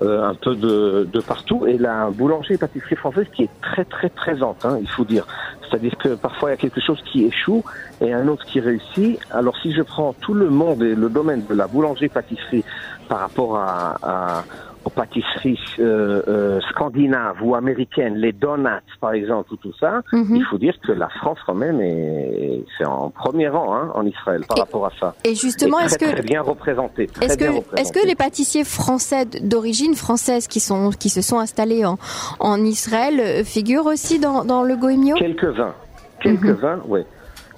euh, 0.01 0.27
un 0.29 0.35
peu 0.35 0.55
de, 0.55 1.07
de 1.11 1.19
partout. 1.21 1.65
Et 1.67 1.77
la 1.77 2.09
boulangerie 2.09 2.55
et 2.55 2.57
pâtisserie 2.57 2.95
française 2.95 3.25
qui 3.35 3.43
est 3.43 3.49
très 3.61 3.85
très 3.85 4.09
présente, 4.09 4.65
hein, 4.65 4.77
il 4.81 4.89
faut 4.89 5.05
dire. 5.05 5.25
C'est-à-dire 5.67 5.97
que 5.97 6.09
parfois 6.15 6.49
il 6.49 6.53
y 6.53 6.53
a 6.53 6.57
quelque 6.57 6.79
chose 6.81 7.01
qui 7.11 7.25
échoue 7.25 7.63
et 7.99 8.13
un 8.13 8.27
autre 8.27 8.45
qui 8.45 8.59
réussit. 8.59 9.19
Alors 9.31 9.57
si 9.57 9.73
je 9.73 9.81
prends 9.81 10.13
tout 10.21 10.33
le 10.35 10.49
monde 10.49 10.83
et 10.83 10.93
le 10.95 11.09
domaine 11.09 11.43
de 11.49 11.55
la 11.55 11.65
boulangerie-pâtisserie 11.67 12.63
par 13.09 13.19
rapport 13.21 13.57
à, 13.57 13.97
à- 14.03 14.43
aux 14.85 14.89
pâtisseries 14.91 15.59
euh, 15.79 16.21
euh, 16.27 16.61
scandinaves 16.69 17.41
ou 17.41 17.55
américaines, 17.55 18.15
les 18.15 18.31
donuts 18.31 18.69
par 19.01 19.13
exemple 19.13 19.53
ou 19.53 19.57
tout 19.57 19.73
ça, 19.79 20.01
Mhm. 20.13 20.35
il 20.35 20.45
faut 20.45 20.57
dire 20.59 20.75
que 20.85 20.91
la 20.91 21.09
France 21.09 21.39
quand 21.45 21.55
même 21.55 21.81
est, 21.81 22.63
c'est 22.77 22.85
en 22.85 23.09
premier 23.09 23.47
rang 23.49 23.75
hein, 23.75 23.91
en 23.95 24.05
Israël 24.05 24.43
par 24.47 24.57
Et- 24.57 24.61
rapport 24.61 24.85
à 24.85 24.91
ça. 24.99 25.15
Et 25.23 25.33
justement, 25.35 25.79
est-ce 25.79 25.97
que 25.97 26.11
très 26.11 26.21
bien 26.21 26.41
représenté. 26.41 27.09
est-ce 27.21 27.37
que 27.37 27.45
représenté. 27.45 27.81
est-ce 27.81 27.91
que 27.91 28.05
les 28.07 28.15
pâtissiers 28.15 28.63
français 28.63 29.25
d'origine 29.25 29.95
française 29.95 30.47
qui 30.47 30.59
sont 30.59 30.91
qui 30.91 31.09
se 31.09 31.21
sont 31.21 31.39
installés 31.39 31.83
en 31.85 31.97
en 32.39 32.63
Israël 32.63 33.19
euh, 33.19 33.43
figurent 33.43 33.87
aussi 33.87 34.19
dans 34.19 34.45
dans 34.45 34.63
le 34.63 34.75
Goemio? 34.77 35.15
Quelques-uns, 35.15 35.73
quelques-uns, 36.21 36.79
oui, 36.87 37.01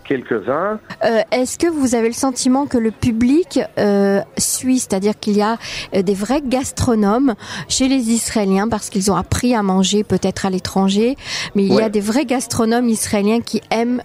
quelques-uns. 0.07 0.79
Euh, 1.03 1.21
Est-ce 1.31 1.57
que 1.57 1.67
vous 1.67 1.95
avez 1.95 2.07
le 2.07 2.13
sentiment 2.13 2.65
que 2.65 2.77
le 2.77 2.91
public 2.91 3.59
euh, 3.77 4.21
suit, 4.37 4.79
c'est-à-dire 4.79 5.19
qu'il 5.19 5.37
y 5.37 5.41
a 5.41 5.57
euh, 5.95 6.01
des 6.01 6.13
vrais 6.13 6.41
gastronomes 6.41 7.35
chez 7.67 7.87
les 7.87 8.11
Israéliens 8.11 8.67
parce 8.69 8.89
qu'ils 8.89 9.11
ont 9.11 9.15
appris 9.15 9.53
à 9.53 9.63
manger 9.63 10.03
peut-être 10.03 10.45
à 10.45 10.49
l'étranger, 10.49 11.15
mais 11.55 11.63
il 11.65 11.73
y 11.73 11.81
a 11.81 11.89
des 11.89 12.01
vrais 12.01 12.25
gastronomes 12.25 12.89
israéliens 12.89 13.41
qui 13.41 13.61
aiment, 13.71 14.01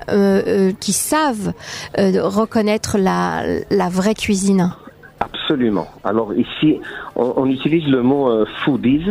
qui 0.81 0.93
savent 0.93 1.52
reconnaître 1.96 2.99
la, 2.99 3.43
la 3.70 3.88
vraie 3.88 4.14
cuisine? 4.14 4.72
Absolument. 5.20 5.87
Alors 6.04 6.34
ici, 6.34 6.81
on, 7.14 7.34
on 7.37 7.46
utilise 7.46 7.87
le 7.87 8.02
mot 8.02 8.28
euh, 8.28 8.46
foodies. 8.64 9.10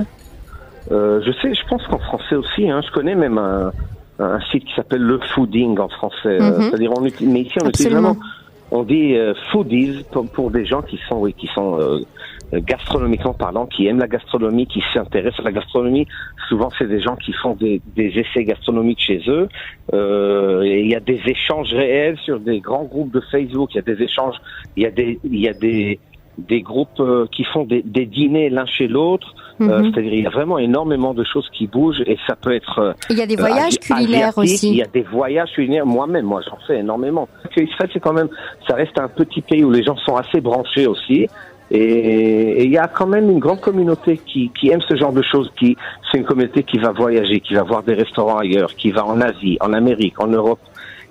Euh, 0.91 1.21
je 1.25 1.31
sais, 1.31 1.53
je 1.53 1.67
pense 1.69 1.85
qu'en 1.88 1.99
français 1.99 2.35
aussi. 2.35 2.69
Hein, 2.69 2.81
je 2.85 2.91
connais 2.91 3.15
même 3.15 3.38
un, 3.38 3.71
un 4.23 4.39
site 4.51 4.65
qui 4.65 4.73
s'appelle 4.75 5.01
le 5.01 5.19
fooding 5.33 5.79
en 5.79 5.89
français. 5.89 6.39
Euh, 6.39 6.51
Mhm. 6.57 6.62
C'est-à-dire, 6.63 6.91
on 6.97 7.06
utilise, 7.06 7.33
mais 7.33 7.41
ici 7.41 7.57
on 7.63 7.69
utilise 7.69 7.91
vraiment, 7.91 8.18
on 8.71 8.83
dit 8.83 9.15
euh, 9.15 9.33
foodies 9.51 10.06
pour, 10.12 10.29
pour 10.29 10.51
des 10.51 10.65
gens 10.65 10.81
qui 10.81 11.00
sont, 11.07 11.18
oui, 11.18 11.33
qui 11.33 11.47
sont 11.47 11.79
euh, 11.79 12.00
gastronomiquement 12.53 13.33
parlant, 13.33 13.65
qui 13.65 13.88
aiment 13.88 14.00
la 14.00 14.07
gastronomie, 14.07 14.68
qui 14.68 14.83
s'intéressent 14.94 15.39
à 15.39 15.44
la 15.44 15.51
gastronomie. 15.51 16.07
Souvent, 16.50 16.69
c'est 16.77 16.88
des 16.88 17.01
gens 17.01 17.15
qui 17.15 17.33
font 17.33 17.53
des, 17.56 17.81
des 17.95 18.09
essais 18.19 18.44
gastronomiques 18.44 19.00
chez 19.00 19.21
eux. 19.27 19.47
Euh, 19.94 20.62
et 20.63 20.81
il 20.81 20.89
y 20.89 20.95
a 20.95 21.00
des 21.00 21.21
échanges 21.25 21.74
réels 21.74 22.17
sur 22.25 22.39
des 22.39 22.59
grands 22.59 22.83
groupes 22.83 23.13
de 23.13 23.21
Facebook. 23.31 23.69
Il 23.74 23.77
y 23.77 23.79
a 23.79 23.95
des 23.95 24.03
échanges. 24.03 24.35
Il 24.75 24.83
y 24.83 24.85
a 24.85 24.91
des, 24.91 25.19
il 25.24 25.39
y 25.39 25.47
a 25.47 25.53
des, 25.53 26.00
des 26.37 26.61
groupes 26.61 26.99
euh, 26.99 27.25
qui 27.31 27.43
font 27.43 27.63
des, 27.65 27.81
des 27.83 28.05
dîners 28.05 28.49
l'un 28.49 28.65
chez 28.65 28.87
l'autre. 28.87 29.27
Euh, 29.59 29.79
Mhm. 29.81 29.91
C'est-à-dire, 29.93 30.13
il 30.13 30.23
y 30.23 30.25
a 30.25 30.29
vraiment 30.31 30.57
énormément 30.57 31.13
de 31.13 31.23
choses 31.23 31.47
qui 31.53 31.67
bougent 31.67 32.01
et 32.07 32.17
ça 32.27 32.35
peut 32.35 32.53
être. 32.55 32.79
euh, 32.79 32.93
Il 33.11 33.17
y 33.17 33.21
a 33.21 33.27
des 33.27 33.35
voyages 33.35 33.77
culinaires 33.77 34.29
asiatique, 34.29 34.63
Il 34.63 34.69
aussi. 34.69 34.75
y 34.77 34.81
a 34.81 34.87
des 34.87 35.03
voyages 35.03 35.51
culinaires. 35.51 35.85
Moi-même, 35.85 36.25
moi, 36.25 36.41
j'en 36.49 36.57
fais 36.65 36.79
énormément. 36.79 37.27
Israël, 37.55 37.89
c'est 37.93 37.99
quand 37.99 38.13
même, 38.13 38.29
ça 38.67 38.73
reste 38.75 38.97
un 38.99 39.07
petit 39.07 39.41
pays 39.41 39.63
où 39.63 39.69
les 39.69 39.83
gens 39.83 39.95
sont 39.97 40.15
assez 40.15 40.41
branchés 40.41 40.87
aussi. 40.87 41.27
Et 41.69 41.81
et 42.59 42.63
il 42.65 42.71
y 42.71 42.77
a 42.77 42.87
quand 42.87 43.07
même 43.07 43.29
une 43.29 43.39
grande 43.39 43.61
communauté 43.61 44.19
qui, 44.25 44.49
qui 44.59 44.69
aime 44.71 44.81
ce 44.89 44.95
genre 44.95 45.13
de 45.13 45.21
choses. 45.21 45.51
Qui, 45.59 45.77
c'est 46.11 46.17
une 46.17 46.25
communauté 46.25 46.63
qui 46.63 46.79
va 46.79 46.91
voyager, 46.91 47.39
qui 47.39 47.53
va 47.53 47.63
voir 47.63 47.83
des 47.83 47.93
restaurants 47.93 48.39
ailleurs, 48.39 48.73
qui 48.75 48.89
va 48.91 49.05
en 49.05 49.21
Asie, 49.21 49.57
en 49.61 49.73
Amérique, 49.73 50.19
en 50.19 50.27
Europe, 50.27 50.59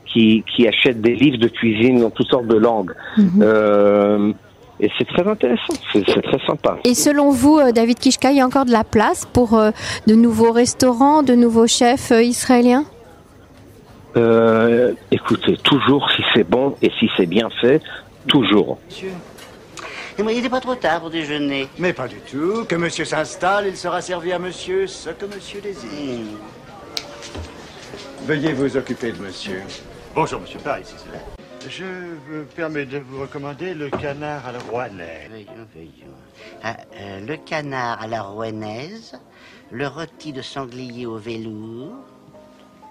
qui, 0.06 0.42
qui 0.54 0.66
achète 0.66 1.00
des 1.00 1.14
livres 1.14 1.38
de 1.38 1.48
cuisine 1.48 2.00
dans 2.00 2.10
toutes 2.10 2.28
sortes 2.28 2.48
de 2.48 2.56
langues. 2.56 2.92
Mhm. 3.16 3.30
Euh, 3.42 4.32
et 4.80 4.90
c'est 4.98 5.06
très 5.06 5.26
intéressant. 5.26 5.74
C'est, 5.92 6.04
très 6.04 6.46
sympa. 6.46 6.78
Et 6.84 6.94
selon 6.94 7.30
vous, 7.30 7.58
euh, 7.58 7.72
David 7.72 7.98
Kishka, 7.98 8.30
il 8.30 8.38
y 8.38 8.40
a 8.40 8.46
encore 8.46 8.64
de 8.64 8.72
la 8.72 8.84
place 8.84 9.26
pour 9.26 9.54
euh, 9.54 9.70
de 10.06 10.14
nouveaux 10.14 10.52
restaurants, 10.52 11.22
de 11.22 11.34
nouveaux 11.34 11.66
chefs 11.66 12.12
euh, 12.12 12.22
israéliens? 12.22 12.84
Euh, 14.16 14.92
écoutez, 15.10 15.56
toujours 15.58 16.10
si 16.10 16.22
c'est 16.34 16.48
bon 16.48 16.76
et 16.82 16.90
si 16.98 17.08
c'est 17.16 17.26
bien 17.26 17.48
fait, 17.60 17.80
toujours. 18.26 18.78
Monsieur. 18.88 19.10
Il 20.18 20.42
n'est 20.42 20.48
pas 20.50 20.60
trop 20.60 20.74
tard 20.74 21.00
pour 21.00 21.10
déjeuner. 21.10 21.68
Mais 21.78 21.92
pas 21.92 22.08
du 22.08 22.16
tout. 22.16 22.64
Que 22.68 22.74
monsieur 22.74 23.04
s'installe, 23.04 23.66
il 23.68 23.76
sera 23.76 24.02
servi 24.02 24.32
à 24.32 24.38
monsieur 24.38 24.86
ce 24.86 25.10
que 25.10 25.24
monsieur 25.24 25.60
désire. 25.60 26.26
Veuillez 28.26 28.52
vous 28.52 28.76
occuper 28.76 29.12
de 29.12 29.22
monsieur. 29.22 29.62
Bonjour, 30.14 30.40
monsieur. 30.40 30.58
Par 30.58 30.78
ici, 30.78 30.94
c'est. 30.98 31.39
Je 31.68 31.84
me 31.84 32.44
permets 32.44 32.86
de 32.86 32.98
vous 32.98 33.20
recommander 33.20 33.74
le 33.74 33.90
canard 33.90 34.46
à 34.46 34.52
la 34.52 34.58
rouennaise. 34.60 35.28
Voyons, 35.28 35.66
voyons. 35.74 36.14
Ah, 36.62 36.76
euh, 36.96 37.20
le 37.20 37.36
canard 37.36 38.00
à 38.00 38.06
la 38.06 38.22
rouennaise, 38.22 39.18
le 39.70 39.86
rôti 39.86 40.32
de 40.32 40.40
sanglier 40.42 41.06
au 41.06 41.18
velours. 41.18 41.92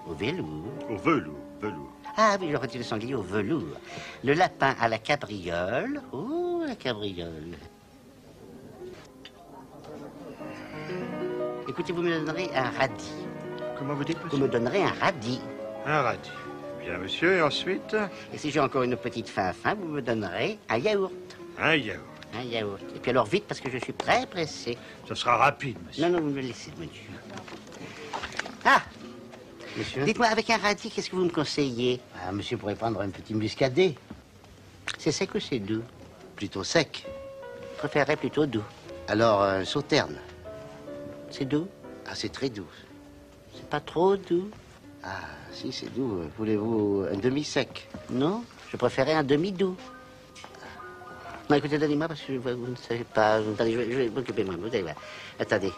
Au 0.08 0.14
velours 0.14 0.64
Au 0.88 0.96
velours, 0.96 1.36
velours. 1.60 1.92
Ah 2.16 2.36
oui, 2.40 2.48
le 2.48 2.58
rôti 2.58 2.78
de 2.78 2.82
sanglier 2.82 3.14
au 3.14 3.22
velours. 3.22 3.76
Le 4.22 4.34
lapin 4.34 4.74
à 4.80 4.88
la 4.88 4.98
cabriole. 4.98 6.00
Oh, 6.12 6.62
la 6.66 6.76
cabriole. 6.76 7.56
Écoutez, 11.68 11.92
vous 11.92 12.02
me 12.02 12.18
donnerez 12.18 12.50
un 12.54 12.70
radis. 12.70 13.12
Comment 13.78 13.94
vous 13.94 14.04
dites, 14.04 14.18
Vous 14.30 14.38
me 14.38 14.48
donnerez 14.48 14.82
un 14.82 14.92
radis. 15.00 15.40
Un 15.86 16.02
radis. 16.02 16.30
Bien, 16.80 16.98
monsieur. 16.98 17.36
Et 17.36 17.42
ensuite, 17.42 17.96
Et 18.32 18.38
si 18.38 18.50
j'ai 18.50 18.60
encore 18.60 18.82
une 18.82 18.96
petite 18.96 19.28
faim 19.28 19.52
faim, 19.52 19.74
vous 19.74 19.88
me 19.88 20.02
donnerez 20.02 20.58
un 20.68 20.78
yaourt. 20.78 21.12
un 21.58 21.74
yaourt. 21.76 22.04
Un 22.34 22.42
yaourt. 22.42 22.80
Et 22.94 22.98
puis 23.00 23.10
alors 23.10 23.26
vite, 23.26 23.44
parce 23.46 23.60
que 23.60 23.70
je 23.70 23.78
suis 23.78 23.92
très 23.92 24.26
pressé. 24.26 24.78
Ce 25.08 25.14
sera 25.14 25.36
rapide, 25.36 25.76
monsieur. 25.86 26.04
Non, 26.08 26.10
non, 26.10 26.20
vous 26.20 26.30
me 26.30 26.40
laissez, 26.40 26.70
monsieur. 26.78 27.10
Ah 28.64 28.82
Monsieur 29.76 30.04
Dites-moi, 30.04 30.26
avec 30.26 30.48
un 30.50 30.56
radis, 30.58 30.90
qu'est-ce 30.90 31.10
que 31.10 31.16
vous 31.16 31.24
me 31.24 31.30
conseillez? 31.30 32.00
Ah, 32.26 32.32
monsieur 32.32 32.56
pourrait 32.56 32.74
prendre 32.74 33.00
un 33.00 33.08
petit 33.10 33.34
muscadet. 33.34 33.94
C'est 34.98 35.12
sec 35.12 35.34
ou 35.34 35.40
c'est 35.40 35.58
doux? 35.60 35.82
Plutôt 36.36 36.64
sec. 36.64 37.06
Je 37.74 37.78
préférerais 37.78 38.16
plutôt 38.16 38.46
doux. 38.46 38.64
Alors, 39.08 39.42
un 39.42 39.64
sauterne. 39.64 40.16
C'est 41.30 41.44
doux? 41.44 41.68
Ah, 42.06 42.14
c'est 42.14 42.30
très 42.30 42.48
doux. 42.50 42.66
C'est 43.54 43.68
pas 43.68 43.80
trop 43.80 44.16
doux? 44.16 44.50
Ah, 45.02 45.20
si, 45.52 45.72
c'est 45.72 45.92
doux. 45.94 46.20
Voulez-vous 46.36 47.06
un 47.12 47.16
demi-sec? 47.16 47.88
Non 48.10 48.44
Je 48.70 48.76
préférais 48.76 49.14
un 49.14 49.22
demi-doux. 49.24 49.76
Non, 51.48 51.56
écoutez, 51.56 51.78
donnez-moi 51.78 52.06
parce 52.06 52.20
que 52.20 52.32
vous 52.34 52.66
ne 52.66 52.76
savez 52.76 53.02
pas. 53.04 53.36
Attendez, 53.36 53.72
je 53.72 53.78
vais, 53.78 53.84
vais 53.86 54.08
m'occuper 54.08 54.44
moi. 54.44 54.54
Vous 54.58 54.66
allez 54.68 54.82
voir. 54.82 54.94
Attendez. 55.38 55.72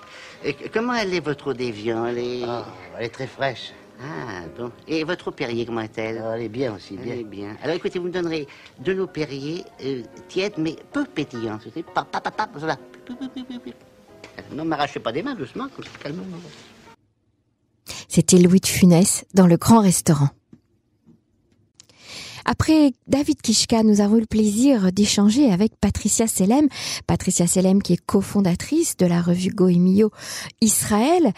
Et 0.45 0.53
comment 0.69 0.93
elle 0.95 1.15
est, 1.15 1.21
votre 1.21 1.49
eau 1.49 1.55
d'évian 1.55 2.05
Elle 2.07 2.19
est... 2.19 2.43
Ah, 2.45 2.67
elle 2.99 3.07
est 3.07 3.09
très 3.11 3.27
fraîche. 3.27 3.73
Ah, 4.01 4.43
bon. 4.59 4.71
Et 4.89 5.05
votre 5.05 5.29
eau 5.29 5.31
Perrier, 5.31 5.65
comment 5.65 5.81
est-elle? 5.81 6.21
Ah, 6.23 6.33
elle 6.37 6.43
est 6.43 6.49
bien 6.49 6.75
aussi, 6.75 6.95
Elle 6.99 7.05
bien. 7.05 7.15
est 7.15 7.25
bien. 7.25 7.57
Alors 7.63 7.77
écoutez, 7.77 7.99
vous 8.01 8.07
me 8.07 8.11
donnerez 8.13 8.47
de 8.81 8.93
l'eau 8.93 9.07
Perrier 9.07 9.65
euh, 9.85 10.03
tiède, 10.29 10.55
mais 10.59 10.77
peu 10.93 11.05
pétillante. 11.05 11.63
Pas, 11.95 12.05
pas, 12.05 12.21
pas, 12.21 12.31
pas, 12.33 12.49
voilà. 12.55 12.77
Non, 14.53 14.65
m'arrachez 14.65 15.01
pas 15.01 15.13
des 15.13 15.23
mains, 15.23 15.35
doucement, 15.35 15.69
comme 15.75 15.85
ça, 15.85 15.91
calmement. 16.03 16.25
C'était 18.15 18.37
Louis 18.37 18.61
de 18.61 18.67
Funès 18.67 19.25
dans 19.33 19.47
le 19.47 19.57
grand 19.57 19.81
restaurant. 19.81 20.29
Après 22.45 22.93
David 23.07 23.41
Kishka, 23.41 23.83
nous 23.85 24.03
avons 24.03 24.17
eu 24.17 24.21
le 24.21 24.27
plaisir 24.27 24.93
d'échanger 24.93 25.51
avec 25.51 25.73
Patricia 25.81 26.27
Selem. 26.27 26.69
Patricia 27.07 27.47
Selem 27.47 27.81
qui 27.81 27.95
est 27.95 28.05
cofondatrice 28.05 28.99
de 28.99 29.07
la 29.07 29.23
revue 29.23 29.49
Goemio 29.49 30.11
Israël. 30.61 31.33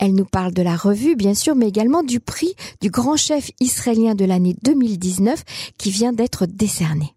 Elle 0.00 0.16
nous 0.16 0.24
parle 0.24 0.52
de 0.52 0.62
la 0.62 0.74
revue, 0.74 1.14
bien 1.14 1.34
sûr, 1.34 1.54
mais 1.54 1.68
également 1.68 2.02
du 2.02 2.18
prix 2.18 2.56
du 2.80 2.90
grand 2.90 3.16
chef 3.16 3.52
israélien 3.60 4.16
de 4.16 4.24
l'année 4.24 4.56
2019 4.64 5.44
qui 5.78 5.92
vient 5.92 6.12
d'être 6.12 6.46
décerné. 6.46 7.15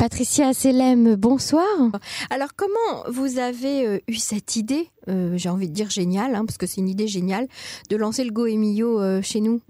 Patricia 0.00 0.54
Selem, 0.54 1.14
bonsoir. 1.14 1.66
Alors 2.30 2.54
comment 2.56 3.04
vous 3.10 3.38
avez 3.38 3.86
euh, 3.86 3.98
eu 4.08 4.14
cette 4.14 4.56
idée, 4.56 4.88
euh, 5.08 5.34
j'ai 5.36 5.50
envie 5.50 5.68
de 5.68 5.74
dire 5.74 5.90
géniale, 5.90 6.34
hein, 6.34 6.46
parce 6.46 6.56
que 6.56 6.64
c'est 6.64 6.80
une 6.80 6.88
idée 6.88 7.06
géniale, 7.06 7.48
de 7.90 7.96
lancer 7.98 8.24
le 8.24 8.30
Goemio 8.30 8.98
euh, 8.98 9.20
chez 9.20 9.42
nous? 9.42 9.60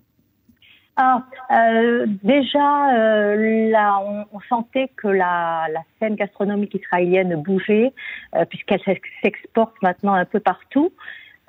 Ah, 0.95 1.27
euh, 1.51 2.07
déjà, 2.23 2.95
euh, 2.95 3.71
là, 3.71 3.99
on, 4.07 4.25
on 4.37 4.41
sentait 4.49 4.89
que 4.97 5.09
la, 5.09 5.67
la 5.73 5.81
scène 5.99 6.15
gastronomique 6.15 6.77
israélienne 6.77 7.35
bougeait, 7.43 7.93
euh, 8.37 8.45
puisqu'elle 8.45 8.83
s'ex- 8.83 9.01
s'exporte 9.25 9.75
maintenant 9.83 10.15
un 10.15 10.27
peu 10.27 10.39
partout. 10.39 10.93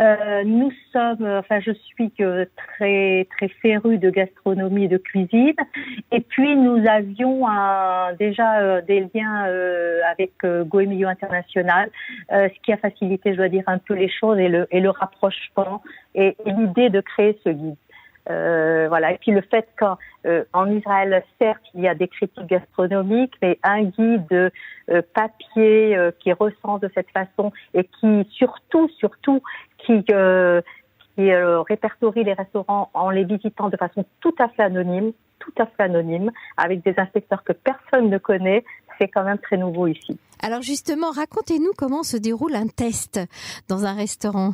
Euh, 0.01 0.43
nous 0.45 0.71
sommes, 0.91 1.27
enfin, 1.27 1.59
je 1.59 1.71
suis 1.71 2.11
euh, 2.21 2.45
très 2.57 3.27
très 3.37 3.49
féru 3.61 3.99
de 3.99 4.09
gastronomie 4.09 4.85
et 4.85 4.87
de 4.87 4.97
cuisine, 4.97 5.53
et 6.11 6.21
puis 6.21 6.55
nous 6.55 6.83
avions 6.87 7.47
un- 7.47 8.13
déjà 8.13 8.61
euh, 8.61 8.81
des 8.81 9.01
liens 9.13 9.45
euh, 9.47 9.99
avec 10.11 10.31
euh, 10.43 10.63
Goemio 10.63 11.07
International, 11.07 11.91
euh, 12.31 12.49
ce 12.49 12.59
qui 12.63 12.73
a 12.73 12.77
facilité, 12.77 13.33
je 13.33 13.37
dois 13.37 13.49
dire, 13.49 13.63
un 13.67 13.77
peu 13.77 13.93
les 13.93 14.09
choses 14.09 14.39
et 14.39 14.47
le 14.49 14.67
et 14.71 14.79
le 14.79 14.89
rapprochement 14.89 15.83
et 16.15 16.35
l'idée 16.47 16.89
de 16.89 17.01
créer 17.01 17.37
ce 17.43 17.49
guide. 17.49 17.75
Euh, 18.29 18.87
voilà. 18.87 19.11
Et 19.11 19.17
puis 19.17 19.31
le 19.31 19.41
fait 19.41 19.67
qu'en 19.79 19.97
euh, 20.25 20.43
Israël, 20.69 21.23
certes, 21.39 21.63
il 21.73 21.81
y 21.81 21.87
a 21.87 21.95
des 21.95 22.07
critiques 22.07 22.45
gastronomiques, 22.45 23.33
mais 23.41 23.59
un 23.63 23.83
guide 23.83 24.51
euh, 24.89 25.01
papier 25.13 25.97
euh, 25.97 26.11
qui 26.19 26.31
recense 26.33 26.81
de 26.81 26.89
cette 26.93 27.09
façon 27.11 27.51
et 27.73 27.83
qui 27.99 28.27
surtout, 28.31 28.89
surtout, 28.99 29.41
qui, 29.79 30.03
euh, 30.11 30.61
qui 31.15 31.33
répertorie 31.33 32.23
les 32.23 32.33
restaurants 32.33 32.89
en 32.93 33.09
les 33.09 33.23
visitant 33.23 33.69
de 33.69 33.77
façon 33.77 34.05
tout 34.19 34.35
à 34.39 34.49
fait 34.49 34.63
anonyme, 34.63 35.11
tout 35.39 35.53
à 35.57 35.65
fait 35.65 35.83
anonyme, 35.83 36.31
avec 36.57 36.83
des 36.83 36.93
inspecteurs 36.97 37.43
que 37.43 37.53
personne 37.53 38.09
ne 38.09 38.17
connaît, 38.17 38.63
c'est 38.99 39.07
quand 39.07 39.23
même 39.23 39.39
très 39.39 39.57
nouveau 39.57 39.87
ici. 39.87 40.17
Alors 40.41 40.61
justement, 40.61 41.11
racontez-nous 41.11 41.71
comment 41.77 42.03
se 42.03 42.17
déroule 42.17 42.55
un 42.55 42.67
test 42.67 43.19
dans 43.67 43.85
un 43.85 43.93
restaurant. 43.93 44.53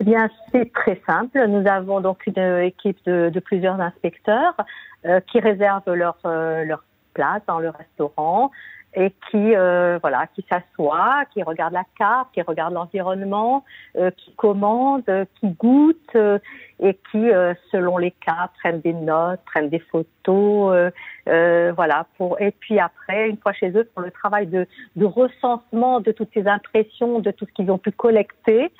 Eh 0.00 0.04
bien, 0.04 0.30
c'est 0.50 0.72
très 0.72 0.98
simple. 1.06 1.46
Nous 1.46 1.68
avons 1.68 2.00
donc 2.00 2.26
une 2.26 2.62
équipe 2.62 2.98
de, 3.04 3.28
de 3.28 3.40
plusieurs 3.40 3.78
inspecteurs 3.78 4.56
euh, 5.04 5.20
qui 5.30 5.40
réservent 5.40 5.92
leur 5.92 6.16
euh, 6.24 6.64
leur 6.64 6.82
place 7.12 7.42
dans 7.46 7.58
le 7.58 7.68
restaurant 7.68 8.50
et 8.94 9.10
qui 9.30 9.54
euh, 9.54 9.98
voilà, 10.00 10.26
qui 10.34 10.44
s'assoient, 10.50 11.24
qui 11.32 11.42
regardent 11.42 11.74
la 11.74 11.84
carte, 11.98 12.28
qui 12.32 12.40
regardent 12.40 12.74
l'environnement, 12.74 13.62
euh, 13.96 14.10
qui 14.10 14.32
commandent, 14.36 15.08
euh, 15.10 15.26
qui 15.38 15.48
goûtent 15.48 16.16
euh, 16.16 16.38
et 16.80 16.98
qui, 17.10 17.30
euh, 17.30 17.52
selon 17.70 17.98
les 17.98 18.10
cas, 18.10 18.50
prennent 18.58 18.80
des 18.80 18.94
notes, 18.94 19.40
prennent 19.44 19.68
des 19.68 19.80
photos, 19.80 20.90
euh, 21.28 21.72
voilà. 21.76 22.06
Pour 22.16 22.40
et 22.40 22.52
puis 22.52 22.78
après, 22.80 23.28
une 23.28 23.36
fois 23.36 23.52
chez 23.52 23.70
eux, 23.72 23.88
font 23.94 24.00
le 24.00 24.10
travail 24.10 24.46
de, 24.46 24.66
de 24.96 25.04
recensement 25.04 26.00
de 26.00 26.10
toutes 26.10 26.30
ces 26.32 26.46
impressions, 26.48 27.20
de 27.20 27.30
tout 27.30 27.44
ce 27.44 27.52
qu'ils 27.52 27.70
ont 27.70 27.78
pu 27.78 27.92
collecter 27.92 28.72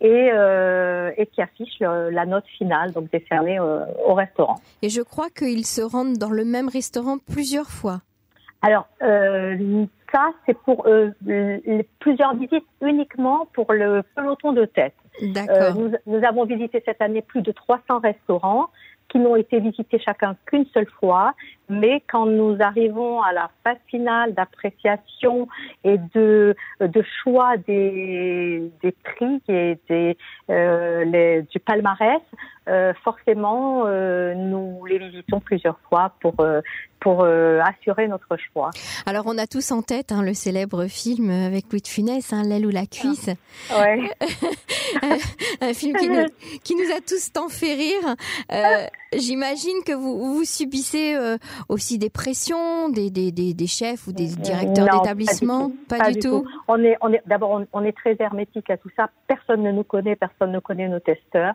et, 0.00 0.30
euh, 0.32 1.10
et 1.16 1.26
qui 1.26 1.40
affiche 1.42 1.78
le- 1.80 2.10
la 2.10 2.26
note 2.26 2.44
finale, 2.58 2.92
donc 2.92 3.10
décernée 3.10 3.58
euh, 3.58 3.84
au 4.06 4.14
restaurant. 4.14 4.56
Et 4.82 4.88
je 4.88 5.00
crois 5.02 5.30
qu'ils 5.30 5.64
se 5.66 5.80
rendent 5.82 6.18
dans 6.18 6.30
le 6.30 6.44
même 6.44 6.68
restaurant 6.68 7.18
plusieurs 7.18 7.68
fois. 7.70 8.00
Alors, 8.62 8.86
euh, 9.02 9.84
ça, 10.12 10.30
c'est 10.46 10.56
pour 10.58 10.86
les- 11.26 11.86
plusieurs 12.00 12.34
visites 12.34 12.64
uniquement 12.80 13.46
pour 13.52 13.72
le 13.72 14.02
peloton 14.14 14.52
de 14.52 14.64
tête. 14.64 14.94
D'accord. 15.22 15.76
nous, 15.76 15.92
nous 16.06 16.24
avons 16.26 16.44
visité 16.44 16.82
cette 16.84 17.00
année 17.00 17.22
plus 17.22 17.40
de 17.42 17.52
300 17.52 18.00
restaurants 18.00 18.66
qui 19.08 19.18
n'ont 19.20 19.36
été 19.36 19.60
visités 19.60 20.00
chacun 20.00 20.34
qu'une 20.46 20.66
seule 20.74 20.88
fois, 20.98 21.34
mais 21.68 22.02
quand 22.10 22.26
nous 22.26 22.56
arrivons 22.60 23.22
à 23.22 23.32
la 23.32 23.50
phase 23.62 23.78
finale 23.86 24.34
d'appréciation 24.34 25.48
et 25.84 25.98
de, 26.14 26.54
de 26.80 27.04
choix 27.22 27.56
des, 27.56 28.70
des 28.82 28.92
prix 28.92 29.40
et 29.48 29.78
des, 29.88 30.16
euh, 30.50 31.04
les- 31.04 31.42
du 31.42 31.58
palmarès, 31.60 32.20
euh, 32.68 32.92
forcément, 33.02 33.84
euh, 33.86 34.34
nous 34.34 34.84
les 34.86 34.98
visitons 34.98 35.40
plusieurs 35.40 35.78
fois 35.88 36.12
pour, 36.20 36.34
pour 37.00 37.24
assurer 37.24 38.08
notre 38.08 38.36
choix. 38.52 38.70
Alors 39.06 39.24
on 39.26 39.36
a 39.36 39.46
tous 39.46 39.70
en 39.72 39.82
tête 39.82 40.10
hein, 40.12 40.22
le 40.22 40.32
célèbre 40.32 40.86
film 40.86 41.30
avec 41.30 41.70
Louis 41.70 41.82
de 41.82 41.86
Funès, 41.88 42.32
hein, 42.32 42.42
L'aile 42.44 42.66
ou 42.66 42.70
la 42.70 42.86
cuisse, 42.86 43.28
Ouais. 43.70 44.10
un 45.60 45.74
film 45.74 45.96
qui 45.96 46.08
nous, 46.08 46.24
qui 46.62 46.74
nous 46.74 46.90
a 46.96 47.00
tous 47.06 47.32
tant 47.32 47.48
fait 47.48 47.74
rire. 47.74 48.14
J'imagine 49.14 49.82
que 49.86 49.92
vous, 49.92 50.34
vous 50.34 50.44
subissez 50.44 51.14
aussi 51.68 51.98
des 51.98 52.10
pressions 52.10 52.88
des, 52.88 53.10
des, 53.10 53.32
des, 53.32 53.54
des 53.54 53.66
chefs 53.66 54.06
ou 54.06 54.12
des 54.12 54.26
directeurs 54.26 54.86
Non, 54.86 55.00
d'établissement? 55.00 55.72
Pas 55.88 56.10
du 56.10 56.18
tout. 56.18 56.44
On 56.68 56.82
est, 56.82 56.96
on 57.00 57.12
est, 57.12 57.22
d'abord, 57.26 57.50
on, 57.50 57.66
on 57.72 57.84
est 57.84 57.96
très 57.96 58.16
hermétique 58.18 58.70
à 58.70 58.76
tout 58.76 58.90
ça. 58.96 59.10
Personne 59.26 59.62
ne 59.62 59.72
nous 59.72 59.84
connaît, 59.84 60.16
personne 60.16 60.52
ne 60.52 60.60
connaît 60.60 60.88
nos 60.88 61.00
testeurs. 61.00 61.54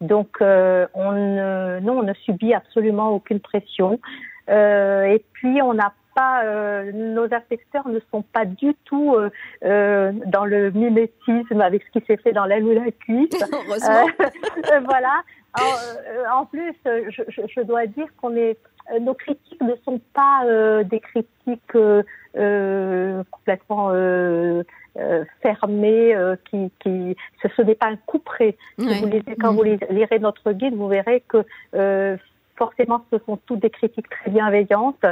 Donc, 0.00 0.38
euh, 0.40 0.86
on 0.94 1.12
ne, 1.12 1.80
non, 1.80 1.98
on 1.98 2.02
ne 2.02 2.14
subit 2.14 2.54
absolument 2.54 3.10
aucune 3.10 3.40
pression. 3.40 4.00
Euh, 4.48 5.04
et 5.04 5.24
puis, 5.32 5.60
on 5.62 5.74
n'a 5.74 5.92
pas, 6.14 6.44
euh, 6.44 6.92
nos 6.92 7.32
inspecteurs 7.32 7.86
ne 7.88 8.00
sont 8.10 8.22
pas 8.22 8.44
du 8.46 8.74
tout 8.84 9.14
euh, 9.14 9.30
euh, 9.64 10.12
dans 10.26 10.44
le 10.46 10.70
mimétisme 10.70 11.60
avec 11.60 11.82
ce 11.84 11.98
qui 11.98 12.06
s'est 12.06 12.16
fait 12.16 12.32
dans 12.32 12.46
l'aile 12.46 12.64
ou 12.64 12.72
la 12.72 12.90
cuisse. 12.90 13.30
Heureusement. 13.52 14.06
Euh, 14.20 14.80
voilà. 14.84 15.22
En, 15.58 15.62
euh, 15.62 16.24
en 16.34 16.46
plus, 16.46 16.74
euh, 16.86 17.04
je, 17.10 17.22
je, 17.28 17.42
je 17.54 17.60
dois 17.60 17.86
dire 17.86 18.06
qu'on 18.20 18.34
est, 18.34 18.50
euh, 18.52 18.75
nos 19.00 19.14
critiques 19.14 19.60
ne 19.62 19.74
sont 19.84 20.00
pas 20.14 20.44
euh, 20.46 20.84
des 20.84 21.00
critiques 21.00 21.74
euh, 21.74 22.02
euh, 22.36 23.22
complètement 23.30 23.90
euh, 23.90 24.62
euh, 24.98 25.24
fermées, 25.42 26.14
euh, 26.14 26.36
qui, 26.50 26.70
qui, 26.80 27.16
ce, 27.42 27.48
ce 27.56 27.62
n'est 27.62 27.74
pas 27.74 27.86
un 27.88 27.96
coup 27.96 28.18
près. 28.18 28.56
Si 28.78 28.86
Ouais. 28.86 28.98
vous 29.00 29.06
lisez- 29.06 29.36
quand 29.40 29.52
vous 29.52 29.62
lis- 29.62 29.78
lirez 29.90 30.18
notre 30.18 30.52
guide, 30.52 30.74
vous 30.74 30.88
verrez 30.88 31.22
que 31.28 31.44
euh, 31.74 32.16
forcément, 32.56 33.04
ce 33.12 33.18
sont 33.26 33.36
toutes 33.46 33.60
des 33.60 33.70
critiques 33.70 34.08
très 34.08 34.30
bienveillantes 34.30 35.04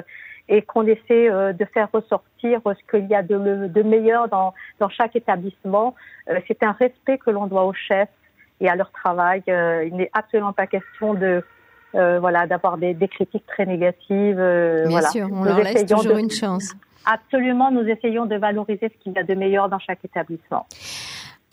et 0.48 0.62
qu'on 0.62 0.86
essaie 0.86 1.28
euh, 1.30 1.52
de 1.52 1.64
faire 1.64 1.88
ressortir 1.92 2.60
ce 2.64 2.90
qu'il 2.90 3.06
y 3.08 3.14
a 3.14 3.22
de, 3.22 3.66
de 3.66 3.82
meilleur 3.82 4.28
dans, 4.28 4.54
dans 4.78 4.88
chaque 4.90 5.16
établissement. 5.16 5.94
Euh, 6.30 6.38
C'est 6.46 6.62
un 6.62 6.72
respect 6.72 7.18
que 7.18 7.30
l'on 7.30 7.46
doit 7.46 7.64
aux 7.64 7.72
chefs 7.74 8.08
et 8.60 8.68
à 8.68 8.76
leur 8.76 8.90
travail. 8.92 9.42
Euh, 9.48 9.84
il 9.86 9.96
n'est 9.96 10.10
absolument 10.12 10.52
pas 10.52 10.66
question 10.66 11.14
de 11.14 11.42
euh, 11.94 12.18
voilà 12.20 12.46
d'avoir 12.46 12.76
des, 12.78 12.94
des 12.94 13.08
critiques 13.08 13.46
très 13.46 13.66
négatives. 13.66 14.38
euh, 14.38 14.82
Bien 14.82 14.90
voilà. 14.90 15.08
sûr, 15.10 15.28
on 15.30 15.36
Nous 15.36 15.44
leur 15.44 15.60
laisse 15.60 15.86
toujours 15.86 16.14
de- 16.14 16.18
une 16.20 16.30
chance. 16.30 16.72
Absolument, 17.06 17.70
nous 17.70 17.82
essayons 17.86 18.24
de 18.26 18.36
valoriser 18.36 18.88
ce 18.88 19.02
qu'il 19.02 19.12
y 19.12 19.18
a 19.18 19.22
de 19.22 19.34
meilleur 19.34 19.68
dans 19.68 19.78
chaque 19.78 20.02
établissement. 20.04 20.66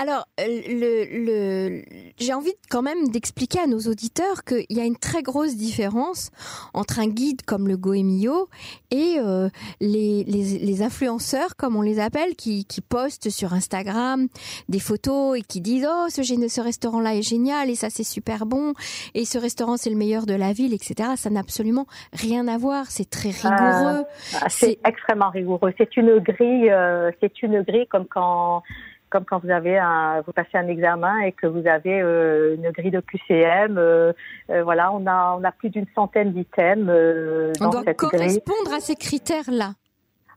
Alors, 0.01 0.25
euh, 0.39 0.45
le, 0.67 1.25
le, 1.25 1.81
j'ai 2.17 2.33
envie 2.33 2.53
quand 2.71 2.81
même 2.81 3.09
d'expliquer 3.09 3.59
à 3.59 3.67
nos 3.67 3.77
auditeurs 3.81 4.43
qu'il 4.43 4.65
y 4.75 4.79
a 4.79 4.83
une 4.83 4.97
très 4.97 5.21
grosse 5.21 5.55
différence 5.55 6.31
entre 6.73 6.99
un 6.99 7.07
guide 7.07 7.43
comme 7.43 7.67
le 7.67 7.77
Goemio 7.77 8.49
et 8.89 9.17
euh, 9.19 9.49
les, 9.79 10.23
les, 10.23 10.57
les 10.57 10.81
influenceurs, 10.81 11.55
comme 11.55 11.75
on 11.75 11.83
les 11.83 11.99
appelle, 11.99 12.35
qui, 12.35 12.65
qui 12.65 12.81
postent 12.81 13.29
sur 13.29 13.53
Instagram 13.53 14.27
des 14.69 14.79
photos 14.79 15.37
et 15.37 15.43
qui 15.43 15.61
disent 15.61 15.87
oh 15.87 16.07
ce, 16.09 16.23
ce 16.23 16.61
restaurant-là 16.61 17.13
est 17.13 17.21
génial 17.21 17.69
et 17.69 17.75
ça 17.75 17.91
c'est 17.91 18.03
super 18.03 18.47
bon 18.47 18.73
et 19.13 19.25
ce 19.25 19.37
restaurant 19.37 19.77
c'est 19.77 19.91
le 19.91 19.97
meilleur 19.97 20.25
de 20.25 20.33
la 20.33 20.51
ville, 20.51 20.73
etc. 20.73 21.11
Ça 21.15 21.29
n'a 21.29 21.41
absolument 21.41 21.85
rien 22.11 22.47
à 22.47 22.57
voir. 22.57 22.87
C'est 22.87 23.07
très 23.07 23.29
rigoureux. 23.29 24.03
Ah, 24.41 24.49
C'est 24.49 24.79
extrêmement 24.83 25.29
rigoureux. 25.29 25.73
C'est 25.77 25.95
une 25.95 26.17
grille, 26.17 26.71
euh, 26.71 27.11
c'est 27.21 27.43
une 27.43 27.61
grille 27.61 27.85
comme 27.85 28.07
quand 28.07 28.63
comme 29.11 29.25
quand 29.25 29.43
vous 29.43 29.51
avez 29.51 29.77
un, 29.77 30.21
vous 30.25 30.31
passez 30.31 30.55
un 30.55 30.67
examen 30.67 31.19
et 31.19 31.33
que 31.33 31.45
vous 31.45 31.67
avez 31.67 32.01
euh, 32.01 32.55
une 32.55 32.71
grille 32.71 32.89
de 32.91 33.01
QCM. 33.01 33.77
euh, 33.77 34.13
euh, 34.49 34.63
voilà, 34.63 34.91
on 34.91 35.05
a 35.05 35.35
on 35.39 35.43
a 35.43 35.51
plus 35.51 35.69
d'une 35.69 35.85
centaine 35.93 36.31
d'items 36.31 36.89
On 36.89 37.63
dans 37.65 37.69
doit 37.69 37.83
cette 37.85 37.97
grille. 37.99 38.09
correspondre 38.09 38.73
à 38.75 38.79
ces 38.79 38.95
critères-là. 38.95 39.73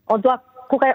On 0.09 0.19
doit 0.19 0.43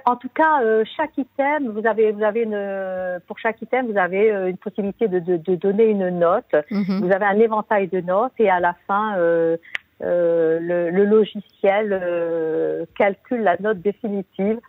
en 0.05 0.15
tout 0.17 0.29
cas, 0.35 0.59
chaque 0.97 1.17
item, 1.17 1.69
vous 1.69 1.85
avez, 1.87 2.11
vous 2.11 2.23
avez 2.23 2.41
une, 2.41 3.19
pour 3.27 3.39
chaque 3.39 3.61
item, 3.61 3.89
vous 3.89 3.97
avez 3.97 4.27
une 4.49 4.57
possibilité 4.57 5.07
de, 5.07 5.19
de, 5.19 5.37
de 5.37 5.55
donner 5.55 5.85
une 5.85 6.09
note. 6.19 6.53
Mhm. 6.69 6.99
Vous 7.01 7.11
avez 7.13 7.23
un 7.25 7.39
éventail 7.39 7.87
de 7.87 8.01
notes 8.01 8.33
et 8.39 8.49
à 8.49 8.59
la 8.59 8.75
fin, 8.87 9.15
euh, 9.17 9.55
euh, 10.03 10.59
le, 10.59 10.89
le 10.89 11.05
logiciel 11.05 11.91
euh, 11.93 12.83
calcule 12.97 13.41
la 13.43 13.55
note 13.61 13.79
définitive. 13.79 14.59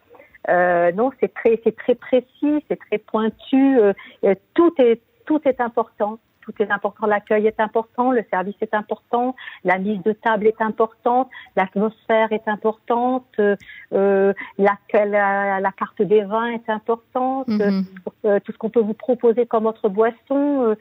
Euh, 0.51 0.93
non, 0.93 1.11
c'est 1.21 1.33
très, 1.33 1.61
c'est 1.65 1.77
très 1.77 1.95
précis, 1.95 2.65
c'est 2.69 2.79
très 2.79 2.99
pointu. 2.99 3.79
euh, 3.79 3.93
et 4.23 4.37
tout 4.55 4.73
est, 4.79 5.01
tout 5.27 5.41
est 5.45 5.61
important. 5.61 6.19
Tout 6.43 6.55
est 6.63 6.71
important. 6.71 7.07
L'accueil 7.07 7.47
est 7.47 7.61
important, 7.61 8.11
le 8.13 8.25
service 8.31 8.57
est 8.61 8.75
important, 8.75 9.37
la 9.63 9.79
mise 9.79 10.03
de 10.03 10.13
table 10.13 10.47
est 10.47 10.61
importante, 10.61 11.29
l'atmosphère 11.55 12.33
est 12.33 12.49
importante, 12.49 13.27
euh, 13.39 13.57
euh, 13.93 14.33
la, 14.59 14.77
la, 14.93 15.61
la 15.61 15.73
carte 15.73 16.03
des 16.03 16.23
vins 16.23 16.51
est 16.51 16.69
importante, 16.69 17.49
euh, 17.51 18.41
tout 18.41 18.53
ce 18.53 18.59
qu'on 18.59 18.71
peut 18.71 18.81
vous 18.81 18.95
proposer 18.95 19.47
comme 19.47 19.67
autre 19.67 19.89
boisson. 19.89 20.75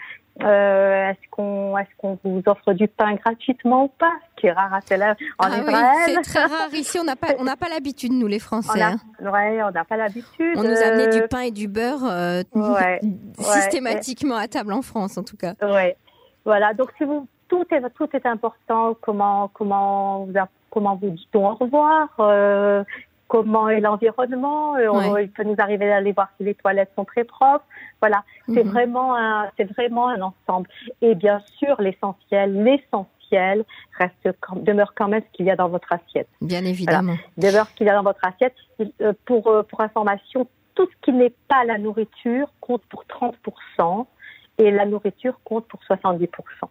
Euh, 0.44 1.10
est-ce 1.10 1.30
qu'on 1.32 1.78
est-ce 1.78 1.90
qu'on 1.98 2.18
vous 2.24 2.42
offre 2.46 2.74
du 2.74 2.88
pain 2.88 3.16
gratuitement 3.16 3.86
ou 3.86 3.88
pas? 3.88 4.14
Ce 4.36 4.42
qui 4.42 4.48
est 4.48 4.52
rare 4.52 4.74
à 4.74 4.78
Aviv, 4.78 5.04
en 5.38 5.44
Ah 5.46 5.50
oui, 5.52 5.60
Israël. 5.62 5.96
c'est 6.06 6.22
très 6.22 6.44
rare 6.46 6.74
ici. 6.74 6.98
On 7.00 7.04
n'a 7.04 7.16
pas, 7.16 7.28
on 7.40 7.44
n'a 7.44 7.58
pas 7.58 7.70
l'habitude 7.70 8.14
nous 8.14 8.28
les 8.28 8.38
on 8.52 8.62
Français. 8.62 8.82
a, 8.82 8.92
hein. 8.92 8.98
ouais, 9.22 9.62
on 9.64 9.72
n'a 9.72 9.84
pas 9.84 9.98
l'habitude. 9.98 10.56
On 10.58 10.64
nous 10.64 10.78
a 10.78 10.88
amené 10.88 11.08
euh, 11.08 11.22
du 11.22 11.28
pain 11.28 11.42
et 11.42 11.52
du 11.52 11.68
beurre 11.68 12.06
euh, 12.06 12.44
Ouais, 12.56 13.00
systématiquement 13.40 14.36
à 14.36 14.48
table 14.48 14.74
en 14.74 14.82
France, 14.82 15.18
en 15.18 15.24
tout 15.24 15.38
cas. 15.38 15.54
Ouais. 15.62 15.98
Voilà. 16.46 16.74
Donc 16.74 16.92
si 16.98 17.04
vous 17.04 17.28
tout 17.50 17.66
est 17.72 17.82
tout 17.96 18.08
est 18.14 18.26
important. 18.26 18.96
Comment 19.02 19.50
comment 19.54 20.26
vous 20.26 20.34
comment 20.70 20.96
vous 20.96 21.10
dit-on 21.10 21.50
au 21.50 21.56
revoir 21.56 22.10
euh, 22.20 22.84
Comment 23.30 23.70
est 23.70 23.80
l'environnement 23.80 24.76
Euh, 24.76 24.90
Ouais. 24.90 25.24
Il 25.26 25.32
peut 25.32 25.44
nous 25.44 25.56
arriver 25.60 25.88
d'aller 25.88 26.12
voir 26.12 26.28
si 26.38 26.44
les 26.44 26.56
toilettes 26.56 26.92
sont 26.98 27.06
très 27.06 27.24
propres. 27.24 27.64
Voilà. 28.02 28.24
C'est 28.54 28.64
Mhm. 28.66 28.72
vraiment 28.72 29.16
un 29.16 29.50
c'est 29.56 29.70
vraiment 29.76 30.10
un 30.10 30.22
ensemble. 30.22 30.68
Et 31.02 31.16
bien 31.16 31.40
sûr 31.58 31.80
l'essentiel 31.82 32.48
l'essentiel 32.64 33.64
reste 33.98 34.28
demeure 34.70 34.94
quand 34.96 35.08
même 35.08 35.22
ce 35.22 35.32
qu'il 35.38 35.46
y 35.46 35.52
a 35.52 35.56
dans 35.56 35.70
votre 35.70 35.94
assiette. 35.94 36.28
Bien 36.42 36.66
évidemment. 36.66 37.16
demeure 37.38 37.68
ce 37.68 37.76
qu'il 37.76 37.88
y 37.88 37.90
a 37.90 37.94
dans 37.96 38.04
votre 38.04 38.26
assiette. 38.26 38.56
Euh, 39.02 39.14
Pour, 39.26 39.48
euh, 39.48 39.62
pour 39.64 39.82
information, 39.82 40.48
tout 40.76 40.88
ce 40.92 40.96
qui 41.04 41.14
n'est 41.14 41.34
pas 41.48 41.64
la 41.66 41.78
nourriture 41.78 42.48
compte 42.62 42.82
pour 42.90 43.06
30% 43.06 44.08
et 44.58 44.72
la 44.72 44.86
nourriture 44.86 45.40
compte 45.44 45.68
pour 45.68 45.80
70%. 45.84 46.70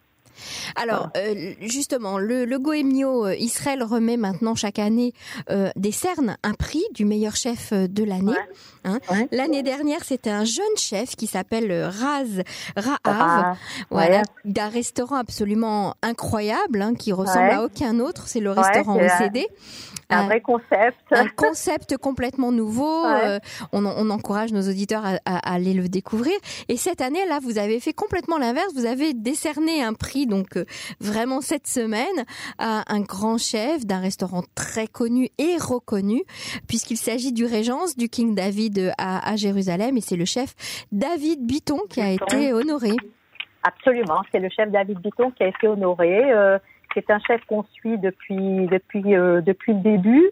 Alors, 0.76 1.10
euh, 1.16 1.52
justement, 1.60 2.18
le, 2.18 2.44
le 2.44 2.58
Goemio 2.58 3.26
euh, 3.26 3.36
Israël 3.36 3.82
remet 3.82 4.16
maintenant 4.16 4.54
chaque 4.54 4.78
année 4.78 5.12
euh, 5.50 5.70
des 5.76 5.92
cernes, 5.92 6.36
un 6.42 6.54
prix 6.54 6.84
du 6.94 7.04
meilleur 7.04 7.36
chef 7.36 7.72
euh, 7.72 7.88
de 7.88 8.04
l'année. 8.04 8.32
Hein. 8.84 8.98
Ouais. 9.10 9.28
L'année 9.32 9.62
dernière, 9.62 10.04
c'était 10.04 10.30
un 10.30 10.44
jeune 10.44 10.64
chef 10.76 11.16
qui 11.16 11.26
s'appelle 11.26 11.72
Raz 11.72 12.42
Ah, 13.04 13.56
voilà, 13.90 14.18
ouais. 14.18 14.22
d'un 14.44 14.68
restaurant 14.68 15.16
absolument 15.16 15.94
incroyable, 16.02 16.82
hein, 16.82 16.94
qui 16.94 17.12
ressemble 17.12 17.50
à 17.50 17.64
aucun 17.64 17.98
autre. 18.00 18.28
C'est 18.28 18.40
le 18.40 18.52
restaurant 18.52 18.98
c'est 19.18 19.32
un- 20.16 20.26
vrai 20.26 20.40
concept. 20.40 20.96
un 21.10 21.28
concept 21.28 21.96
complètement 21.96 22.52
nouveau. 22.52 23.02
Ouais. 23.08 23.20
Euh, 23.24 23.38
on, 23.72 23.84
on 23.86 24.10
encourage 24.10 24.52
nos 24.52 24.62
auditeurs 24.68 25.04
à, 25.04 25.18
à- 25.24 25.52
aller 25.54 25.72
le 25.74 25.88
découvrir. 25.88 26.34
Et 26.68 26.76
cette 26.76 27.00
année, 27.00 27.24
là, 27.28 27.38
vous 27.42 27.58
avez 27.58 27.80
fait 27.80 27.92
complètement 27.92 28.38
l'inverse. 28.38 28.72
Vous 28.74 28.86
avez 28.86 29.14
décerné 29.14 29.82
un 29.82 29.92
prix, 29.94 30.26
donc 30.26 30.56
euh, 30.56 30.64
vraiment 31.00 31.40
cette 31.40 31.66
semaine, 31.66 32.06
à 32.58 32.82
un 32.92 33.00
grand 33.00 33.38
chef 33.38 33.86
d'un 33.86 34.00
restaurant 34.00 34.42
très 34.54 34.86
connu 34.86 35.28
et 35.38 35.56
reconnu, 35.58 36.22
puisqu'il 36.66 36.96
s'agit 36.96 37.32
du 37.32 37.44
Régence 37.44 37.96
du 37.96 38.08
King 38.08 38.34
David 38.34 38.78
euh, 38.78 38.90
à, 38.98 39.30
à 39.30 39.36
Jérusalem. 39.36 39.96
Et 39.96 40.00
c'est 40.00 40.16
le 40.16 40.24
chef 40.24 40.54
David 40.92 41.46
Biton 41.46 41.80
qui 41.88 42.00
a 42.00 42.10
été 42.10 42.52
honoré. 42.52 42.92
Absolument, 43.62 44.22
c'est 44.32 44.38
le 44.38 44.48
chef 44.50 44.70
David 44.70 44.98
Bitton 45.00 45.30
qui 45.32 45.42
a 45.42 45.48
été 45.48 45.66
honoré. 45.66 46.30
Euh, 46.32 46.58
c'est 46.94 47.10
un 47.10 47.18
chef 47.20 47.44
qu'on 47.46 47.64
suit 47.64 47.98
depuis 47.98 48.66
depuis 48.66 49.14
euh, 49.14 49.40
depuis 49.40 49.72
le 49.72 49.80
début, 49.80 50.30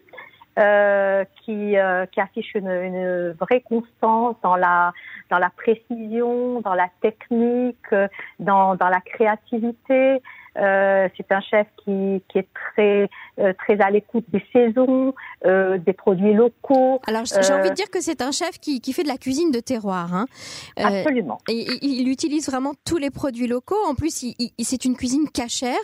euh, 0.59 1.23
qui 1.43 1.77
euh, 1.77 2.05
qui 2.07 2.19
affiche 2.19 2.55
une, 2.55 2.69
une 2.69 3.31
vraie 3.39 3.61
constance 3.61 4.35
dans 4.43 4.55
la 4.55 4.93
dans 5.29 5.39
la 5.39 5.49
précision, 5.49 6.61
dans 6.61 6.73
la 6.73 6.87
technique, 7.01 7.93
dans 8.39 8.75
dans 8.75 8.89
la 8.89 9.01
créativité. 9.01 10.21
Euh, 10.57 11.07
c'est 11.15 11.31
un 11.31 11.41
chef 11.41 11.67
qui 11.83 12.21
qui 12.29 12.39
est 12.39 12.47
très 12.53 13.09
euh, 13.39 13.53
très 13.57 13.79
à 13.79 13.89
l'écoute 13.91 14.25
des 14.29 14.43
saisons, 14.51 15.13
euh, 15.45 15.77
des 15.77 15.93
produits 15.93 16.33
locaux. 16.33 16.99
Alors, 17.07 17.23
j'ai 17.25 17.53
envie 17.53 17.69
de 17.69 17.75
dire 17.75 17.89
que 17.91 18.01
c'est 18.01 18.21
un 18.21 18.31
chef 18.31 18.59
qui, 18.59 18.81
qui 18.81 18.93
fait 18.93 19.03
de 19.03 19.07
la 19.07 19.17
cuisine 19.17 19.51
de 19.51 19.59
terroir. 19.59 20.13
Hein. 20.13 20.25
Absolument. 20.77 21.37
Et 21.49 21.65
il 21.81 22.09
utilise 22.09 22.49
vraiment 22.49 22.73
tous 22.85 22.97
les 22.97 23.11
produits 23.11 23.47
locaux. 23.47 23.75
En 23.87 23.93
plus, 23.95 24.23
il, 24.23 24.35
il- 24.39 24.65
c'est 24.65 24.83
une 24.85 24.95
cuisine 24.95 25.29
cachère. 25.31 25.75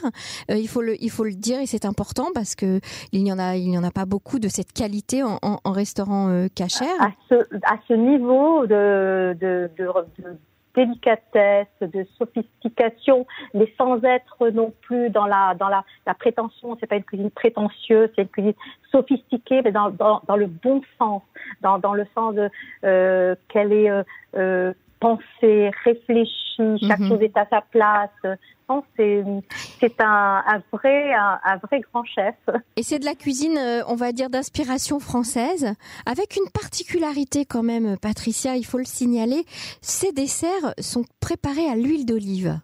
Il 0.50 0.68
faut 0.68 0.82
le, 0.82 0.96
il 1.02 1.12
faut 1.12 1.24
le 1.24 1.34
dire 1.34 1.60
et 1.60 1.66
c'est 1.68 1.86
important 1.86 2.28
parce 2.34 2.56
que 2.56 2.80
il 3.12 3.24
n'y 3.24 3.32
en 3.32 3.40
a, 3.40 3.56
il 3.56 3.70
n'y 3.70 3.78
en 3.78 3.84
a 3.84 3.92
pas 3.92 4.06
beaucoup 4.06 4.40
de 4.40 4.48
cette 4.48 4.74
qualité 4.74 5.22
en, 5.24 5.38
en, 5.42 5.60
en 5.64 5.72
restaurant 5.72 6.48
cachère. 6.56 7.00
à 7.00 7.12
ce, 7.30 7.36
à 7.64 7.78
ce 7.88 7.94
niveau 7.94 8.66
de, 8.66 9.36
de, 9.40 9.70
de, 9.78 9.86
de 9.86 10.38
délicatesse, 10.76 11.68
de 11.82 12.06
sophistication, 12.18 13.26
mais 13.54 13.72
sans 13.78 14.04
être 14.04 14.50
non 14.50 14.74
plus 14.82 15.10
dans 15.10 15.26
la 15.26 15.56
dans 15.56 15.70
la, 15.70 15.84
la 16.06 16.14
prétention. 16.14 16.78
C'est 16.80 16.88
pas 16.88 16.96
une 16.96 17.04
cuisine 17.04 17.32
prétentieuse, 17.32 18.10
c'est 18.16 18.24
une 18.24 18.28
cuisine 18.30 18.54
sophistiquée, 18.92 19.62
mais 19.64 19.72
dans, 19.72 19.90
dans, 19.90 20.22
dans 20.28 20.36
le 20.36 20.48
bon 20.48 20.82
sens, 20.98 21.22
dans, 21.62 21.80
dans 21.80 21.94
le 21.94 22.06
sens 22.16 22.36
de 22.36 22.50
euh, 22.84 23.36
qu'elle 23.50 23.74
est 23.74 23.90
euh, 23.90 24.04
euh, 24.36 24.74
pensée, 25.04 25.72
réfléchie, 25.84 26.88
chaque 26.88 27.00
Mhm. 27.00 27.10
chose 27.10 27.22
est 27.22 27.38
à 27.38 27.46
sa 27.50 27.62
place. 27.62 28.10
C'est 28.96 30.02
un, 30.02 30.44
un 30.48 30.62
vrai 30.72 31.14
un, 31.14 31.40
un 31.44 31.58
vrai 31.58 31.82
grand 31.82 32.04
chef. 32.06 32.36
Et 32.76 32.84
c'est 32.84 32.98
de 33.00 33.06
la 33.06 33.14
cuisine, 33.14 33.58
euh, 33.58 33.82
on 33.88 33.96
va 33.96 34.12
dire, 34.14 34.30
d'inspiration 34.30 35.00
française, 35.00 35.74
avec 36.06 36.36
une 36.38 36.50
particularité 36.52 37.46
quand 37.46 37.62
même, 37.64 37.98
Patricia, 37.98 38.56
il 38.56 38.66
faut 38.66 38.78
le 38.80 38.86
signaler. 38.86 39.44
Ces 39.82 40.12
desserts 40.12 40.74
sont 40.80 41.04
préparés 41.20 41.68
à 41.70 41.76
l'huile 41.76 42.06
d'olive. 42.06 42.60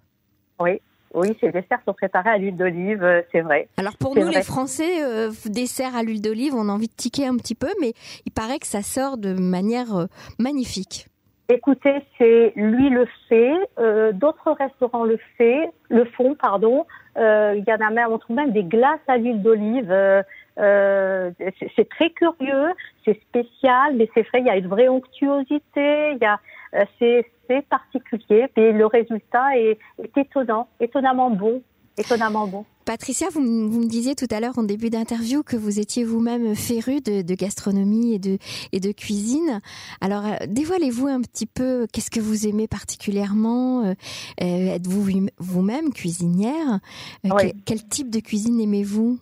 Oui, 0.59 0.81
oui, 1.13 1.35
ces 1.41 1.51
desserts 1.51 1.81
sont 1.85 1.93
préparés 1.93 2.29
à 2.31 2.37
l'huile 2.37 2.57
d'olive, 2.57 3.03
euh, 3.03 3.21
c'est 3.31 3.41
vrai. 3.41 3.67
Alors 3.77 3.97
pour 3.97 4.15
nous, 4.15 4.23
vrai. 4.25 4.35
les 4.37 4.43
Français, 4.43 5.03
euh, 5.03 5.31
dessert 5.45 5.95
à 5.95 6.01
l'huile 6.03 6.21
d'olive, 6.21 6.55
on 6.55 6.69
a 6.69 6.71
envie 6.71 6.87
de 6.87 6.93
tiquer 6.95 7.27
un 7.27 7.35
petit 7.37 7.55
peu, 7.55 7.69
mais 7.81 7.93
il 8.25 8.31
paraît 8.31 8.59
que 8.59 8.67
ça 8.67 8.81
sort 8.81 9.17
de 9.17 9.33
manière 9.33 9.95
euh, 9.95 10.05
magnifique. 10.39 11.07
Écoutez, 11.51 12.03
c'est 12.19 12.53
lui 12.55 12.89
le 12.89 13.07
fait, 13.27 13.55
euh, 13.79 14.11
d'autres 14.11 14.51
restaurants 14.51 15.03
le 15.03 15.17
fait, 15.37 15.67
le 15.89 16.05
font, 16.05 16.35
pardon. 16.35 16.85
Euh, 17.17 17.55
Il 17.57 17.63
y 17.67 17.73
en 17.73 17.83
a 17.85 17.89
même, 17.89 18.11
on 18.11 18.19
trouve 18.19 18.35
même 18.35 18.51
des 18.51 18.63
glaces 18.63 18.99
à 19.07 19.17
l'huile 19.17 19.41
d'olive. 19.41 19.91
Euh, 19.91 20.21
euh, 20.59 21.31
c'est- 21.75 21.89
très 21.89 22.11
curieux, 22.11 22.73
c'est 23.03 23.19
spécial, 23.21 23.95
mais 23.95 24.07
c'est 24.13 24.27
vrai, 24.29 24.41
il 24.41 24.45
y 24.45 24.49
a 24.49 24.57
une 24.57 24.67
vraie 24.67 24.89
onctuosité, 24.89 26.11
il 26.11 26.17
y 26.21 26.25
a, 26.25 26.39
euh, 26.75 26.83
c'est 26.99 27.25
particulier, 27.69 28.47
et 28.55 28.71
le 28.71 28.85
résultat 28.85 29.57
est, 29.57 29.79
est 30.03 30.17
étonnant, 30.17 30.67
étonnamment 30.79 31.31
bon, 31.31 31.63
étonnamment 31.99 32.47
bon. 32.47 32.65
Patricia, 32.85 33.27
vous, 33.31 33.41
me 33.41 33.85
disiez 33.87 34.15
tout 34.15 34.25
à 34.31 34.39
l'heure 34.39 34.57
en 34.57 34.63
début 34.63 34.89
d'interview 34.89 35.43
que 35.43 35.55
vous 35.55 35.79
étiez 35.79 36.03
vous-même 36.03 36.55
féru 36.55 37.01
de, 37.01 37.21
de 37.21 37.35
gastronomie 37.35 38.15
et 38.15 38.19
de, 38.19 38.39
et 38.71 38.79
de 38.79 38.91
cuisine. 38.91 39.61
Alors, 40.01 40.25
euh, 40.25 40.35
dévoilez-vous 40.47 41.05
un 41.07 41.21
petit 41.21 41.45
peu, 41.45 41.85
qu'est-ce 41.93 42.09
que 42.09 42.19
vous 42.19 42.47
aimez 42.47 42.67
particulièrement 42.67 43.83
Euh, 43.85 43.93
euh, 44.41 44.75
Êtes-vous 44.75 45.03
vous- 45.03 45.27
vous-même 45.37 45.93
cuisinière 45.93 46.79
Euh, 47.25 47.29
Oui. 47.37 47.53
Quel 47.65 47.83
type 47.87 48.09
de 48.09 48.19
cuisine 48.21 48.59
aimez-vous? 48.59 49.19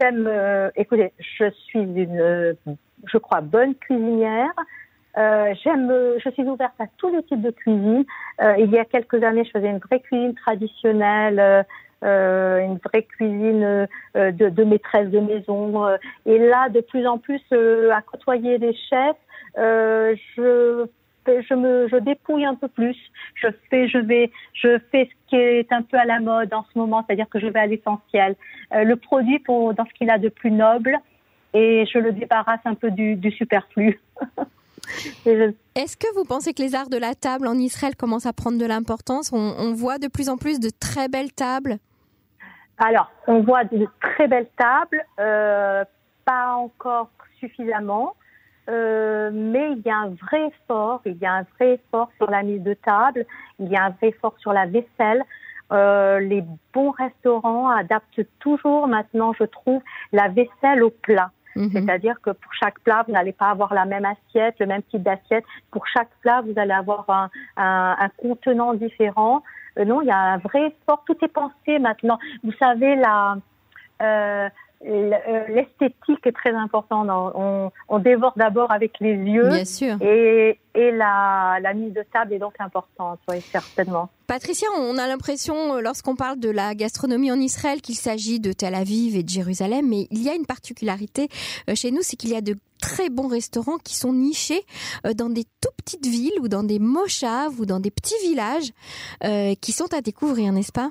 J'aime, 0.00 0.26
euh, 0.26 0.70
écoutez, 0.76 1.12
je 1.38 1.50
suis 1.66 1.80
une, 1.80 2.56
je 3.04 3.18
crois, 3.18 3.42
bonne 3.42 3.74
cuisinière. 3.74 4.52
Euh, 5.18 5.54
j'aime, 5.62 5.90
euh, 5.90 6.18
je 6.24 6.30
suis 6.30 6.44
ouverte 6.44 6.74
à 6.78 6.86
tous 6.98 7.14
les 7.14 7.22
types 7.24 7.42
de 7.42 7.50
cuisine. 7.50 8.04
Euh, 8.40 8.54
il 8.58 8.70
y 8.70 8.78
a 8.78 8.84
quelques 8.84 9.22
années, 9.22 9.44
je 9.44 9.50
faisais 9.50 9.68
une 9.68 9.78
vraie 9.78 10.00
cuisine 10.00 10.34
traditionnelle, 10.34 11.40
euh, 11.40 11.62
euh, 12.04 12.60
une 12.60 12.78
vraie 12.78 13.02
cuisine 13.02 13.88
de, 14.14 14.48
de 14.48 14.64
maîtresse 14.64 15.10
de 15.10 15.18
maison. 15.18 15.86
et 16.26 16.38
là, 16.38 16.68
de 16.68 16.80
plus 16.80 17.06
en 17.06 17.18
plus, 17.18 17.42
à 17.52 18.00
côtoyer 18.02 18.58
des 18.58 18.74
chefs, 18.74 19.16
je 19.56 20.86
je 21.26 21.54
me 21.54 21.86
je 21.88 21.96
dépouille 21.96 22.46
un 22.46 22.54
peu 22.54 22.68
plus. 22.68 22.96
Je 23.34 23.48
fais 23.68 23.86
je 23.88 23.98
vais 23.98 24.30
je 24.54 24.78
fais 24.90 25.04
ce 25.04 25.28
qui 25.28 25.36
est 25.36 25.70
un 25.72 25.82
peu 25.82 25.98
à 25.98 26.06
la 26.06 26.20
mode 26.20 26.54
en 26.54 26.64
ce 26.72 26.78
moment, 26.78 27.04
c'est-à-dire 27.06 27.28
que 27.28 27.38
je 27.38 27.46
vais 27.46 27.60
à 27.60 27.66
l'essentiel. 27.66 28.34
Le 28.72 28.94
produit 28.94 29.38
pour 29.38 29.74
dans 29.74 29.84
ce 29.84 29.92
qu'il 29.92 30.10
a 30.10 30.18
de 30.18 30.30
plus 30.30 30.50
noble 30.50 30.98
et 31.52 31.84
je 31.92 31.98
le 31.98 32.12
débarrasse 32.12 32.60
un 32.64 32.74
peu 32.74 32.90
du, 32.90 33.16
du 33.16 33.30
superflu. 33.30 34.00
Je- 35.24 35.52
Est-ce 35.74 35.96
que 35.96 36.12
vous 36.14 36.24
pensez 36.24 36.52
que 36.54 36.62
les 36.62 36.74
arts 36.74 36.88
de 36.88 36.96
la 36.98 37.14
table 37.14 37.46
en 37.46 37.54
Israël 37.54 37.96
commencent 37.96 38.26
à 38.26 38.32
prendre 38.32 38.58
de 38.58 38.66
l'importance 38.66 39.32
on, 39.32 39.54
on 39.58 39.72
voit 39.72 39.98
de 39.98 40.08
plus 40.08 40.28
en 40.28 40.36
plus 40.36 40.60
de 40.60 40.70
très 40.70 41.08
belles 41.08 41.32
tables. 41.32 41.78
Alors, 42.78 43.10
on 43.26 43.40
voit 43.42 43.64
de 43.64 43.86
très 44.00 44.26
belles 44.26 44.48
tables, 44.56 45.04
euh, 45.18 45.84
pas 46.24 46.54
encore 46.54 47.10
suffisamment. 47.38 48.14
mais 48.68 49.72
il 49.72 49.82
y 49.84 49.90
a 49.90 49.96
un 49.96 50.10
vrai 50.10 50.46
effort, 50.46 51.02
il 51.04 51.16
y 51.18 51.26
a 51.26 51.32
un 51.32 51.46
vrai 51.58 51.74
effort 51.74 52.10
sur 52.18 52.30
la 52.30 52.42
mise 52.42 52.62
de 52.62 52.74
table, 52.74 53.26
il 53.58 53.68
y 53.68 53.76
a 53.76 53.84
un 53.84 53.90
vrai 53.90 54.08
effort 54.08 54.34
sur 54.38 54.52
la 54.52 54.66
vaisselle. 54.66 55.22
les 55.70 56.44
bons 56.72 56.90
restaurants 56.92 57.68
adaptent 57.68 58.26
toujours 58.38 58.86
maintenant, 58.86 59.32
je 59.32 59.44
trouve, 59.44 59.82
la 60.12 60.28
vaisselle 60.28 60.82
au 60.82 60.90
plat. 60.90 61.30
Mhm. 61.60 61.70
C'est-à-dire 61.72 62.16
que 62.22 62.30
pour 62.30 62.52
chaque 62.54 62.78
plat, 62.80 63.04
vous 63.06 63.12
n'allez 63.12 63.32
pas 63.32 63.50
avoir 63.50 63.74
la 63.74 63.84
même 63.84 64.06
assiette, 64.06 64.56
le 64.58 64.66
même 64.66 64.82
type 64.84 65.02
d'assiette. 65.02 65.44
Pour 65.70 65.86
chaque 65.86 66.08
plat, 66.22 66.40
vous 66.40 66.54
allez 66.56 66.72
avoir 66.72 67.04
un, 67.10 67.30
un, 67.58 67.96
un 67.98 68.08
contenant 68.16 68.72
différent. 68.72 69.42
Euh, 69.78 69.84
non, 69.84 70.00
il 70.00 70.08
y 70.08 70.10
a 70.10 70.18
un 70.18 70.38
vrai 70.38 70.68
effort. 70.68 71.04
Tout 71.06 71.18
est 71.22 71.28
pensé 71.28 71.78
maintenant. 71.78 72.18
Vous 72.42 72.52
savez, 72.52 72.96
la, 72.96 73.36
euh, 74.00 74.48
l'esthétique 74.82 76.26
est 76.26 76.32
très 76.32 76.52
importante. 76.54 77.08
On, 77.10 77.70
on 77.88 77.98
dévore 77.98 78.32
d'abord 78.36 78.70
avec 78.70 78.98
les 79.00 79.14
yeux. 79.14 79.48
Bien 79.48 79.64
sûr. 79.64 79.96
Et, 80.00 80.58
et 80.74 80.90
la, 80.92 81.58
la, 81.60 81.74
mise 81.74 81.92
de 81.92 82.04
table 82.12 82.32
est 82.32 82.38
donc 82.38 82.54
importante, 82.58 83.20
oui, 83.28 83.40
certainement. 83.40 84.08
Patricia, 84.26 84.68
on 84.78 84.96
a 84.96 85.06
l'impression, 85.06 85.74
euh, 85.74 85.80
lorsqu'on 85.80 86.16
parle 86.16 86.38
de 86.38 86.48
la 86.48 86.74
gastronomie 86.74 87.30
en 87.30 87.38
Israël, 87.38 87.80
qu'il 87.82 87.96
s'agit 87.96 88.40
de 88.40 88.52
Tel 88.52 88.74
Aviv 88.74 89.16
et 89.16 89.22
de 89.22 89.28
Jérusalem, 89.28 89.86
mais 89.88 90.06
il 90.10 90.22
y 90.22 90.30
a 90.30 90.34
une 90.34 90.46
particularité 90.46 91.28
euh, 91.68 91.74
chez 91.74 91.90
nous, 91.90 92.02
c'est 92.02 92.16
qu'il 92.16 92.30
y 92.30 92.36
a 92.36 92.40
de 92.40 92.56
très 92.80 93.10
bons 93.10 93.28
restaurants 93.28 93.76
qui 93.76 93.94
sont 93.94 94.14
nichés 94.14 94.62
dans 95.14 95.28
des 95.28 95.44
tout 95.44 95.68
petites 95.76 96.06
villes 96.06 96.40
ou 96.40 96.48
dans 96.48 96.62
des 96.62 96.78
mochaves 96.78 97.60
ou 97.60 97.66
dans 97.66 97.78
des 97.78 97.90
petits 97.90 98.14
villages 98.22 98.72
qui 99.60 99.72
sont 99.72 99.92
à 99.92 100.00
découvrir, 100.00 100.50
n'est-ce 100.50 100.72
pas? 100.72 100.88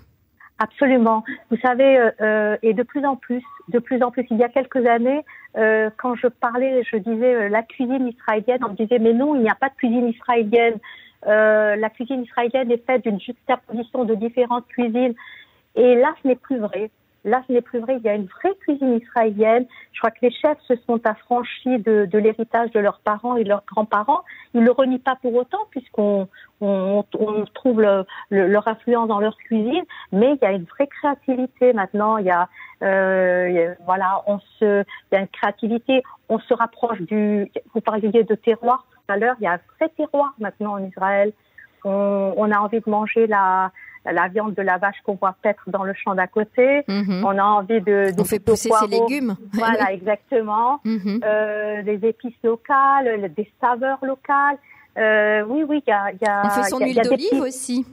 Absolument. 0.62 1.24
Vous 1.50 1.58
savez, 1.58 1.98
euh, 1.98 2.12
euh, 2.19 2.58
et 2.62 2.74
de 2.74 2.84
plus 2.84 3.06
en 3.06 3.15
plus, 3.15 3.43
de 3.69 3.80
plus 3.80 4.04
en 4.04 4.12
plus, 4.12 4.26
il 4.30 4.38
y 4.38 4.43
a 4.43 4.50
quelques 4.50 4.86
années, 4.86 5.24
euh, 5.58 5.89
quand 5.98 6.15
je 6.15 6.28
parlais, 6.28 6.84
je 6.84 6.98
disais 6.98 7.34
euh, 7.34 7.50
la 7.50 7.63
cuisine 7.63 8.10
israélienne, 8.10 8.60
on 8.65 8.72
me 8.72 8.76
disait 8.76 9.00
mais 9.00 9.13
non, 9.13 9.36
il 9.36 9.41
n'y 9.41 9.50
a 9.50 9.56
pas 9.56 9.69
de 9.69 9.76
cuisine 9.76 10.10
israélienne. 10.10 10.80
la 11.26 11.89
cuisine 11.89 12.24
israélienne 12.24 12.72
est 12.72 12.86
faite 12.86 13.04
d'une 13.04 13.22
juxtaposition 13.22 14.04
de 14.04 14.15
différentes 14.15 14.67
cuisines. 14.67 15.15
Et 15.76 15.95
là, 15.95 16.13
ce 16.22 16.28
n'est 16.28 16.36
plus 16.36 16.60
vrai. 16.60 16.91
Là, 17.26 17.44
ce 17.48 17.54
n'est 17.54 17.62
plus 17.62 17.80
vrai. 17.80 17.98
Il 17.98 18.04
y 18.04 18.10
a 18.10 18.16
une 18.16 18.28
vraie 18.28 18.56
cuisine 18.62 18.98
israélienne. 18.98 19.66
Je 19.92 20.00
crois 20.00 20.12
que 20.12 20.20
les 20.22 20.32
chefs 20.32 20.60
se 20.62 20.76
sont 20.88 21.06
affranchis 21.06 21.80
de, 21.80 22.08
de 22.10 22.18
l'héritage 22.18 22.72
de 22.72 22.80
leurs 22.80 23.00
parents 23.00 23.36
et 23.36 23.44
de 23.44 23.50
leurs 23.50 23.64
grands-parents. 23.66 24.24
Ils 24.54 24.62
ne 24.62 24.66
le 24.66 24.72
renient 24.72 25.00
pas 25.00 25.18
pour 25.22 25.34
autant, 25.36 25.60
puisqu'on 25.70 26.30
on, 26.62 27.04
on 27.20 27.46
trouve 27.54 27.82
le, 27.82 28.06
leur 28.30 28.68
influence 28.68 29.10
dans 29.10 29.20
leur 29.20 29.38
cuisine. 29.38 29.84
Mais 30.14 30.34
il 30.34 30.40
y 30.42 30.46
a 30.46 30.54
une 30.54 30.64
vraie 30.64 30.88
créativité 30.88 31.74
maintenant. 31.74 32.18
Il 32.18 32.26
y 32.26 32.32
a, 32.32 32.48
euh, 32.84 33.74
voilà, 33.86 34.24
on 34.26 34.40
se, 34.40 34.84
il 34.84 35.16
y 35.16 35.18
a 35.18 35.20
une 35.20 35.28
créativité. 35.28 36.04
On 36.30 36.40
se 36.40 36.54
rapproche 36.54 37.02
du. 37.02 37.52
Vous 37.74 37.82
parliez 37.82 38.24
de 38.24 38.36
terroir 38.36 38.86
tout 38.92 39.14
à 39.14 39.18
l'heure. 39.18 39.36
Il 39.42 39.44
y 39.44 39.48
a 39.48 39.54
un 39.54 39.60
vrai 39.78 39.90
terroir 39.90 40.34
maintenant 40.40 40.74
en 40.74 40.84
Israël. 40.84 41.34
On, 41.84 42.34
on 42.38 42.52
a 42.52 42.60
envie 42.60 42.80
de 42.80 42.90
manger 42.90 43.28
la 43.28 43.72
la 44.06 44.28
viande 44.28 44.54
de 44.54 44.62
la 44.62 44.78
vache 44.78 44.98
qu'on 45.06 45.16
voit 45.16 45.36
peut-être 45.42 45.64
dans 45.68 45.84
le 45.84 45.94
champ 45.94 46.16
d'à 46.16 46.28
côté. 46.28 46.84
Mhm. 46.88 47.24
On 47.26 47.38
a 47.38 47.44
envie 47.44 47.82
de, 47.82 48.12
de 48.12 48.22
on 48.22 48.26
fait 48.26 48.40
pousser 48.40 48.70
ses 48.70 48.88
légumes. 48.88 49.36
Voilà, 49.54 49.92
exactement. 49.94 50.80
Mhm. 50.84 51.22
euh, 51.24 51.84
des 51.84 52.08
épices 52.08 52.42
locales, 52.44 53.32
des 53.36 53.52
saveurs 53.62 54.04
locales. 54.04 54.58
Euh, 54.98 55.44
oui, 55.48 55.64
oui, 55.68 55.84
il 55.86 55.90
y 55.90 55.94
a, 55.94 56.12
y 56.12 56.26
a. 56.26 56.44
On 56.46 56.50
fait 56.50 56.70
son 56.70 56.80
huile 56.80 57.02
d'olive 57.04 57.42
aussi. 57.42 57.86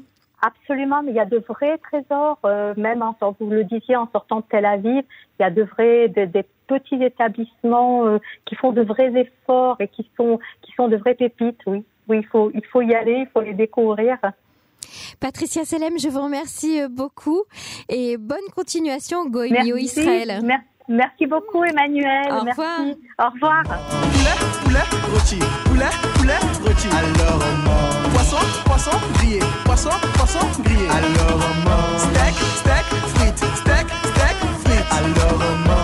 Absolument, 0.42 1.02
mais 1.02 1.12
il 1.12 1.16
y 1.16 1.20
a 1.20 1.24
de 1.24 1.42
vrais 1.48 1.78
trésors, 1.78 2.38
euh, 2.44 2.74
même 2.76 3.02
en, 3.02 3.16
vous 3.40 3.50
le 3.50 3.64
disiez, 3.64 3.96
en 3.96 4.08
sortant 4.12 4.40
de 4.40 4.44
Tel 4.50 4.66
Aviv, 4.66 5.02
il 5.38 5.42
y 5.42 5.44
a 5.44 5.50
de 5.50 5.62
vrais, 5.62 6.08
de, 6.08 6.26
des 6.26 6.44
petits 6.66 7.02
établissements 7.02 8.06
euh, 8.06 8.18
qui 8.44 8.54
font 8.54 8.72
de 8.72 8.82
vrais 8.82 9.12
efforts 9.18 9.76
et 9.80 9.88
qui 9.88 10.08
sont, 10.16 10.38
qui 10.60 10.72
sont 10.72 10.88
de 10.88 10.96
vraies 10.96 11.14
pépites. 11.14 11.60
Oui, 11.66 11.84
oui, 12.08 12.18
il 12.18 12.26
faut, 12.26 12.50
il 12.52 12.64
faut 12.66 12.82
y 12.82 12.94
aller, 12.94 13.20
il 13.20 13.26
faut 13.32 13.40
les 13.40 13.54
découvrir. 13.54 14.18
Patricia 15.20 15.64
Selem, 15.64 15.98
je 15.98 16.08
vous 16.08 16.20
remercie 16.20 16.80
euh, 16.80 16.88
beaucoup 16.88 17.42
et 17.88 18.16
bonne 18.16 18.38
continuation 18.54 19.26
Go 19.28 19.42
Israël. 19.42 20.40
Merci. 20.42 20.66
Merci 20.88 21.26
beaucoup, 21.26 21.64
Emmanuel. 21.64 22.30
Au 22.30 22.40
revoir. 22.40 22.80
Merci. 22.80 23.00
Au 23.18 23.30
revoir. 23.30 23.62
Poulet, 23.64 24.36
poulet, 24.62 24.86
rôti. 25.12 25.38
Poulet, 25.64 25.84
poulet, 26.14 26.38
rôti. 26.62 26.88
Alors, 26.92 27.38
mort. 27.64 28.10
Poisson, 28.12 28.46
poisson, 28.64 28.96
grillé. 29.14 29.40
Poisson, 29.64 29.90
poisson, 30.14 30.62
grillé. 30.62 30.88
Alors, 30.88 31.38
mort. 31.64 31.98
Steak, 31.98 32.34
steak, 32.60 32.84
frites. 33.14 33.44
Steak, 33.56 33.86
steak, 34.04 34.36
frites. 34.62 34.92
Alors, 34.92 35.38
mort. 35.66 35.75